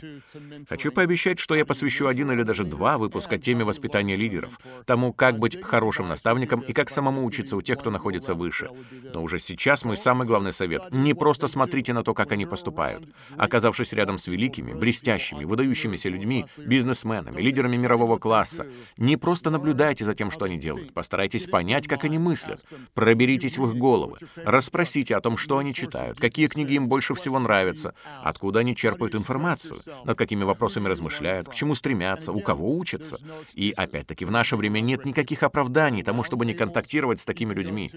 Хочу 0.68 0.90
пообещать, 0.90 1.38
что 1.38 1.54
я 1.54 1.64
посвящу 1.64 2.06
один 2.06 2.32
или 2.32 2.42
даже 2.42 2.64
два 2.64 2.98
выпуска 2.98 3.38
теме 3.38 3.64
воспитания 3.64 4.16
лидеров, 4.16 4.58
тому, 4.86 5.12
как 5.12 5.38
быть 5.38 5.62
хорошим 5.62 6.08
наставником 6.08 6.60
и 6.60 6.72
как 6.72 6.90
самому 6.90 7.24
учиться 7.24 7.56
у 7.56 7.62
тех, 7.62 7.78
кто 7.78 7.90
находится 7.90 8.34
выше. 8.34 8.70
Но 9.12 9.22
уже 9.22 9.38
сейчас 9.38 9.84
мой 9.84 9.96
самый 9.96 10.26
главный 10.26 10.52
совет— 10.52 10.82
не 10.90 11.14
просто 11.14 11.48
смотрите 11.48 11.92
на 11.92 12.02
то, 12.02 12.14
как 12.14 12.32
они 12.32 12.46
поступают. 12.46 13.04
Оказавшись 13.36 13.92
рядом 13.92 14.18
с 14.18 14.26
великими, 14.26 14.72
блестящими, 14.72 15.44
выдающимися 15.44 16.08
людьми, 16.08 16.46
бизнесменами, 16.56 17.40
лидерами 17.40 17.76
мирового 17.76 18.18
класса, 18.18 18.66
не 18.96 19.16
просто 19.16 19.50
наблюдайте 19.50 20.04
за 20.04 20.14
тем, 20.14 20.30
что 20.30 20.46
они 20.46 20.56
делают, 20.56 20.94
постарайтесь 20.94 21.46
понять, 21.46 21.86
как 21.86 22.04
они 22.04 22.18
мыслят, 22.18 22.64
Проберитесь 22.94 23.58
в 23.58 23.68
их 23.68 23.76
головы, 23.76 24.18
расспросите 24.36 25.16
о 25.16 25.20
том, 25.20 25.36
что 25.36 25.58
они 25.58 25.74
читают, 25.74 26.20
какие 26.20 26.46
книги 26.46 26.74
им 26.74 26.88
больше 26.88 27.14
всего 27.14 27.40
нравятся, 27.40 27.94
откуда 28.22 28.60
они 28.60 28.76
черпают 28.76 29.16
информацию, 29.16 29.78
над 30.04 30.16
какими 30.16 30.44
вопросами 30.44 30.88
размышляют, 30.88 31.48
к 31.48 31.54
чему 31.54 31.74
стремятся, 31.74 32.32
у 32.32 32.40
кого 32.40 32.76
учатся. 32.76 33.18
И 33.54 33.72
опять-таки 33.76 34.24
в 34.24 34.30
наше 34.30 34.56
время 34.56 34.78
нет 34.80 35.04
никаких 35.04 35.42
оправданий 35.42 36.04
тому, 36.04 36.22
чтобы 36.22 36.46
не 36.46 36.54
контактировать 36.54 37.18
с 37.18 37.24
такими 37.24 37.52
людьми. 37.52 37.90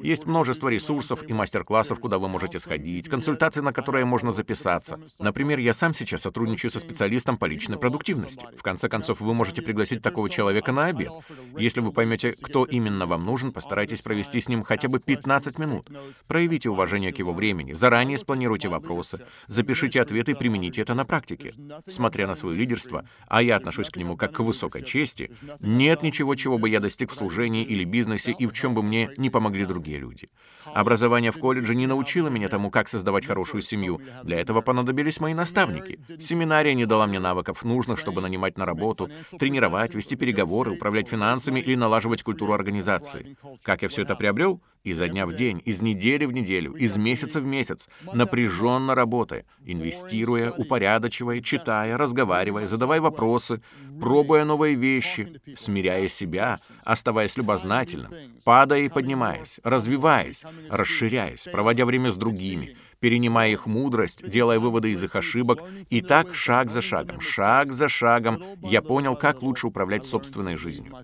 Есть 0.00 0.26
множество 0.26 0.68
ресурсов 0.68 1.28
и 1.28 1.32
мастер-классов, 1.32 1.98
куда 1.98 2.18
вы 2.18 2.28
можете 2.28 2.60
сходить, 2.60 3.08
консультации, 3.08 3.60
на 3.60 3.72
которые 3.72 4.04
можно 4.04 4.30
записаться. 4.30 5.00
Например, 5.18 5.58
я 5.58 5.74
сам 5.74 5.94
сейчас 5.94 6.22
сотрудничаю 6.22 6.70
со 6.70 6.78
специалистом 6.78 7.38
по 7.38 7.46
личной 7.46 7.78
продуктивности. 7.78 8.46
В 8.56 8.62
конце 8.62 8.88
концов, 8.88 9.20
вы 9.20 9.34
можете 9.34 9.62
пригласить 9.62 10.02
такого 10.02 10.30
человека 10.30 10.70
на 10.70 10.86
обед. 10.86 11.10
Если 11.58 11.80
вы 11.80 11.92
поймете, 11.92 12.36
кто 12.40 12.64
именно 12.64 13.06
вам 13.06 13.24
нужен, 13.24 13.52
постарайтесь 13.52 14.00
провести 14.00 14.43
с 14.44 14.48
ним 14.48 14.62
хотя 14.62 14.88
бы 14.88 15.00
15 15.00 15.58
минут. 15.58 15.90
Проявите 16.26 16.70
уважение 16.70 17.12
к 17.12 17.18
его 17.18 17.32
времени, 17.32 17.72
заранее 17.72 18.18
спланируйте 18.18 18.68
вопросы, 18.68 19.20
запишите 19.46 20.00
ответы 20.00 20.32
и 20.32 20.34
примените 20.34 20.82
это 20.82 20.94
на 20.94 21.04
практике. 21.04 21.52
Смотря 21.88 22.26
на 22.26 22.34
свое 22.34 22.56
лидерство, 22.56 23.04
а 23.26 23.42
я 23.42 23.56
отношусь 23.56 23.90
к 23.90 23.96
нему 23.96 24.16
как 24.16 24.32
к 24.32 24.40
высокой 24.40 24.82
чести, 24.82 25.30
нет 25.60 26.02
ничего, 26.02 26.34
чего 26.34 26.58
бы 26.58 26.68
я 26.68 26.80
достиг 26.80 27.10
в 27.10 27.14
служении 27.14 27.64
или 27.64 27.84
бизнесе 27.84 28.32
и 28.32 28.46
в 28.46 28.52
чем 28.52 28.74
бы 28.74 28.82
мне 28.82 29.10
не 29.16 29.30
помогли 29.30 29.64
другие 29.66 29.98
люди. 29.98 30.28
Образование 30.66 31.30
в 31.30 31.38
колледже 31.38 31.74
не 31.74 31.86
научило 31.86 32.28
меня 32.28 32.48
тому, 32.48 32.70
как 32.70 32.88
создавать 32.88 33.26
хорошую 33.26 33.62
семью. 33.62 34.00
Для 34.22 34.40
этого 34.40 34.60
понадобились 34.60 35.20
мои 35.20 35.34
наставники. 35.34 35.98
Семинария 36.20 36.74
не 36.74 36.86
дала 36.86 37.06
мне 37.06 37.18
навыков, 37.18 37.64
нужных, 37.64 37.98
чтобы 37.98 38.20
нанимать 38.20 38.58
на 38.58 38.66
работу, 38.66 39.10
тренировать, 39.38 39.94
вести 39.94 40.16
переговоры, 40.16 40.72
управлять 40.72 41.08
финансами 41.08 41.60
или 41.60 41.74
налаживать 41.74 42.22
культуру 42.22 42.52
организации. 42.52 43.36
Как 43.62 43.82
я 43.82 43.88
все 43.88 44.02
это 44.02 44.14
приобрел? 44.14 44.33
Приобрел 44.34 44.60
изо 44.82 45.08
дня 45.08 45.24
в 45.24 45.34
день, 45.34 45.62
из 45.64 45.80
недели 45.80 46.26
в 46.26 46.32
неделю, 46.32 46.74
из 46.74 46.98
месяца 46.98 47.40
в 47.40 47.46
месяц, 47.46 47.88
напряженно 48.12 48.94
работая, 48.94 49.46
инвестируя, 49.64 50.50
упорядочивая, 50.50 51.40
читая, 51.40 51.96
разговаривая, 51.96 52.66
задавая 52.66 53.00
вопросы, 53.00 53.62
пробуя 53.98 54.44
новые 54.44 54.74
вещи, 54.74 55.40
смиряя 55.56 56.06
себя, 56.08 56.58
оставаясь 56.84 57.38
любознательным, 57.38 58.12
падая 58.44 58.80
и 58.80 58.90
поднимаясь, 58.90 59.58
развиваясь, 59.64 60.44
расширяясь, 60.68 61.48
проводя 61.50 61.86
время 61.86 62.10
с 62.10 62.16
другими, 62.16 62.76
перенимая 63.04 63.50
их 63.50 63.66
мудрость, 63.66 64.26
делая 64.26 64.58
выводы 64.58 64.90
из 64.90 65.04
их 65.04 65.14
ошибок, 65.14 65.62
и 65.90 66.00
так 66.00 66.34
шаг 66.34 66.70
за 66.70 66.80
шагом, 66.80 67.20
шаг 67.20 67.70
за 67.70 67.86
шагом 67.86 68.42
я 68.62 68.80
понял, 68.80 69.14
как 69.14 69.42
лучше 69.42 69.66
управлять 69.66 70.06
собственной 70.06 70.56
жизнью. 70.56 70.96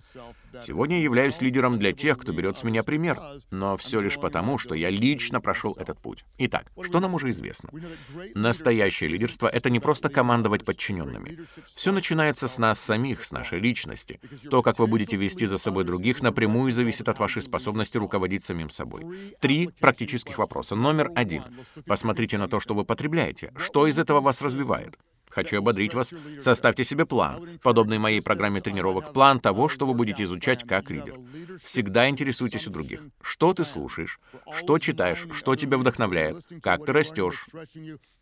Сегодня 0.67 0.97
я 0.97 1.03
являюсь 1.03 1.43
лидером 1.43 1.79
для 1.79 1.93
тех, 1.93 2.17
кто 2.17 2.33
берет 2.33 2.57
с 2.57 2.65
меня 2.65 2.83
пример, 2.83 3.19
но 3.51 3.77
все 3.77 4.01
лишь 4.01 4.19
потому, 4.19 4.57
что 4.57 4.75
я 4.75 4.89
лично 4.89 5.43
прошел 5.43 5.75
этот 5.79 5.99
путь. 5.99 6.25
Итак, 6.39 6.73
что 6.83 7.01
нам 7.01 7.13
уже 7.15 7.29
известно? 7.29 7.69
Настоящее 8.35 9.11
лидерство— 9.11 9.47
это 9.53 9.69
не 9.69 9.79
просто 9.79 10.09
командовать 10.09 10.65
подчиненными. 10.65 11.41
Все 11.77 11.93
начинается 11.93 12.49
с 12.49 12.57
нас 12.57 12.81
самих, 12.81 13.25
с 13.25 13.31
нашей 13.31 13.61
личности. 13.61 14.21
То, 14.51 14.63
как 14.63 14.79
вы 14.79 14.87
будете 14.87 15.19
вести 15.19 15.45
за 15.45 15.59
собой 15.59 15.85
других, 15.85 16.23
напрямую 16.23 16.73
зависит 16.73 17.11
от 17.11 17.19
вашей 17.19 17.43
способности 17.43 17.99
руководить 17.99 18.43
самим 18.43 18.71
собой. 18.71 19.35
Три 19.39 19.69
практических 19.81 20.39
вопроса. 20.39 20.75
Номер 20.75 21.11
один. 21.15 21.45
Посмотрите 21.91 22.39
на 22.39 22.47
то, 22.47 22.61
что 22.61 22.73
вы 22.75 22.85
потребляете. 22.85 23.53
Что 23.57 23.89
из 23.89 23.99
этого 23.99 24.21
вас 24.21 24.41
развивает? 24.43 24.97
Хочу 25.29 25.59
ободрить 25.59 25.93
вас. 25.93 26.15
Составьте 26.39 26.85
себе 26.85 27.05
план, 27.05 27.59
подобный 27.65 27.99
моей 27.99 28.23
программе 28.23 28.61
тренировок, 28.61 29.13
план 29.13 29.41
того, 29.41 29.69
что 29.69 29.87
вы 29.87 29.95
будете 29.95 30.23
изучать 30.23 30.65
как 30.65 30.89
лидер. 30.89 31.17
Всегда 31.65 32.09
интересуйтесь 32.09 32.69
у 32.69 32.71
других. 32.71 33.03
Что 33.21 33.55
ты 33.55 33.65
слушаешь? 33.65 34.21
Что 34.53 34.79
читаешь? 34.79 35.27
Что 35.33 35.57
тебя 35.57 35.79
вдохновляет? 35.79 36.47
Как 36.63 36.85
ты 36.85 36.93
растешь? 36.93 37.47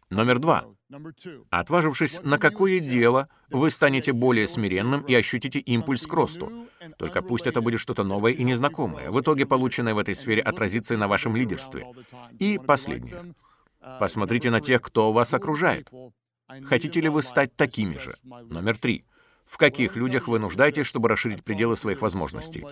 Номер 0.09 0.39
два. 0.39 0.65
Отважившись 1.51 2.23
на 2.23 2.39
какое 2.39 2.81
дело, 2.81 3.29
вы 3.51 3.71
станете 3.71 4.15
более 4.15 4.49
смиренным 4.49 5.03
и 5.03 5.15
ощутите 5.15 5.59
импульс 5.59 6.07
к 6.07 6.13
росту. 6.15 6.67
Только 6.97 7.21
пусть 7.21 7.47
это 7.47 7.61
будет 7.61 7.81
что-то 7.81 8.03
новое 8.03 8.33
и 8.33 8.45
незнакомое. 8.45 9.11
В 9.11 9.21
итоге 9.21 9.45
полученное 9.45 9.93
в 9.93 9.99
этой 9.99 10.17
сфере 10.17 10.41
отразится 10.41 10.95
и 10.95 10.97
на 10.97 11.07
вашем 11.07 11.37
лидерстве. 11.37 11.87
И 12.39 12.59
последнее. 12.59 13.35
Посмотрите 13.99 14.51
на 14.51 14.61
тех, 14.61 14.83
кто 14.83 15.12
вас 15.12 15.35
окружает. 15.35 15.91
Хотите 16.64 17.01
ли 17.01 17.09
вы 17.09 17.23
стать 17.23 17.55
такими 17.57 17.99
же? 17.99 18.14
Номер 18.25 18.79
три. 18.79 19.05
В 19.49 19.57
каких 19.57 19.97
людях 19.97 20.29
вы 20.29 20.38
нуждаетесь, 20.38 20.85
чтобы 20.85 21.09
расширить 21.09 21.43
пределы 21.43 21.77
своих 21.77 22.03
возможностей? 22.03 22.64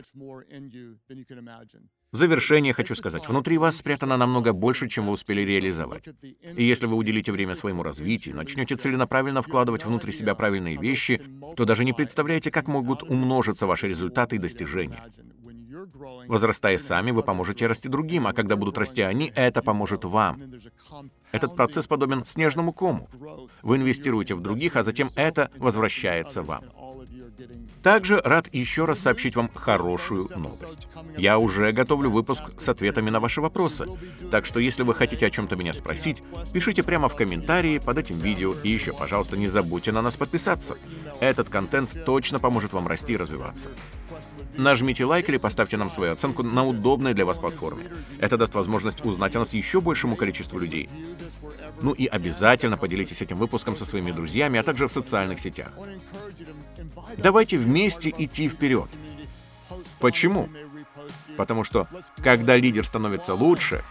В 2.13 2.17
завершение 2.17 2.75
хочу 2.75 2.95
сказать, 2.95 3.27
внутри 3.29 3.57
вас 3.57 3.77
спрятано 3.77 4.19
намного 4.19 4.53
больше, 4.53 4.89
чем 4.89 5.07
вы 5.07 5.13
успели 5.13 5.41
реализовать. 5.41 6.07
И 6.43 6.65
если 6.65 6.85
вы 6.87 6.97
уделите 6.97 7.33
время 7.33 7.55
своему 7.55 7.83
развитию, 7.83 8.37
начнете 8.37 8.77
целенаправленно 8.77 9.41
вкладывать 9.41 9.87
внутрь 9.87 10.13
себя 10.13 10.35
правильные 10.35 10.77
вещи, 10.77 11.23
то 11.57 11.65
даже 11.65 11.85
не 11.85 11.95
представляете, 11.95 12.51
как 12.51 12.69
могут 12.69 13.03
умножиться 13.03 13.67
ваши 13.67 13.89
результаты 13.89 14.37
и 14.37 14.39
достижения. 14.39 15.03
Возрастая 16.29 16.79
сами, 16.79 17.11
вы 17.11 17.23
поможете 17.23 17.67
расти 17.67 17.89
другим, 17.89 18.27
а 18.27 18.33
когда 18.33 18.57
будут 18.57 18.79
расти 18.79 19.03
они, 19.03 19.33
это 19.35 19.63
поможет 19.63 20.05
вам. 20.05 20.43
Этот 21.33 21.57
процесс 21.57 21.87
подобен 21.87 22.25
снежному 22.25 22.73
кому. 22.73 23.09
Вы 23.63 23.77
инвестируете 23.77 24.35
в 24.35 24.41
других, 24.41 24.77
а 24.77 24.83
затем 24.83 25.11
это 25.17 25.51
возвращается 25.59 26.43
вам. 26.43 26.65
Также 27.83 28.19
рад 28.25 28.53
еще 28.53 28.85
раз 28.85 29.01
сообщить 29.01 29.37
вам 29.37 29.51
хорошую 29.55 30.29
новость. 30.37 30.89
Я 31.17 31.39
уже 31.39 31.71
готовлю 31.73 32.11
выпуск 32.11 32.43
с 32.59 32.69
ответами 32.69 33.11
на 33.11 33.21
ваши 33.21 33.41
вопросы. 33.41 33.87
Так 34.31 34.47
что 34.47 34.61
если 34.61 34.83
вы 34.83 34.95
хотите 34.95 35.27
о 35.27 35.31
чем-то 35.31 35.57
меня 35.57 35.73
спросить, 35.73 36.23
пишите 36.53 36.83
прямо 36.83 37.09
в 37.09 37.15
комментарии 37.15 37.79
под 37.79 37.99
этим 37.99 38.19
видео. 38.19 38.55
И 38.63 38.71
еще, 38.71 38.93
пожалуйста, 38.93 39.37
не 39.37 39.49
забудьте 39.49 39.93
на 39.93 40.03
нас 40.03 40.17
подписаться. 40.17 40.77
Этот 41.21 41.49
контент 41.49 42.05
точно 42.05 42.39
поможет 42.39 42.73
вам 42.73 42.89
расти 42.89 43.13
и 43.13 43.17
развиваться. 43.17 43.69
Нажмите 44.57 45.05
лайк 45.05 45.29
или 45.29 45.37
поставьте 45.37 45.77
нам 45.77 45.91
свою 45.91 46.13
оценку 46.13 46.43
на 46.43 46.67
удобной 46.67 47.15
для 47.15 47.25
вас 47.25 47.39
платформе. 47.39 47.85
Это 48.19 48.37
даст 48.37 48.55
возможность 48.55 49.05
узнать 49.05 49.37
о 49.37 49.41
нас 49.41 49.55
еще 49.55 49.81
большему 49.81 50.17
количеству 50.17 50.59
людей. 50.59 50.89
Ну 51.83 51.93
и 51.93 52.07
обязательно 52.07 52.77
поделитесь 52.77 53.23
этим 53.23 53.37
выпуском 53.37 53.77
со 53.77 53.85
своими 53.85 54.13
друзьями, 54.13 54.59
а 54.59 54.63
также 54.63 54.89
в 54.89 54.93
социальных 54.93 55.41
сетях. 55.41 55.73
Давайте 57.19 57.59
вместе 57.59 58.13
идти 58.17 58.49
вперед. 58.49 58.89
Почему? 60.01 60.49
Потому 61.37 61.65
что, 61.65 61.87
когда 62.23 62.57
лидер 62.57 62.87
становится 62.87 63.35
лучше, 63.35 63.83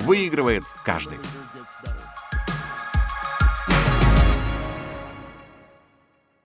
выигрывает 0.00 0.64
каждый. 0.84 1.18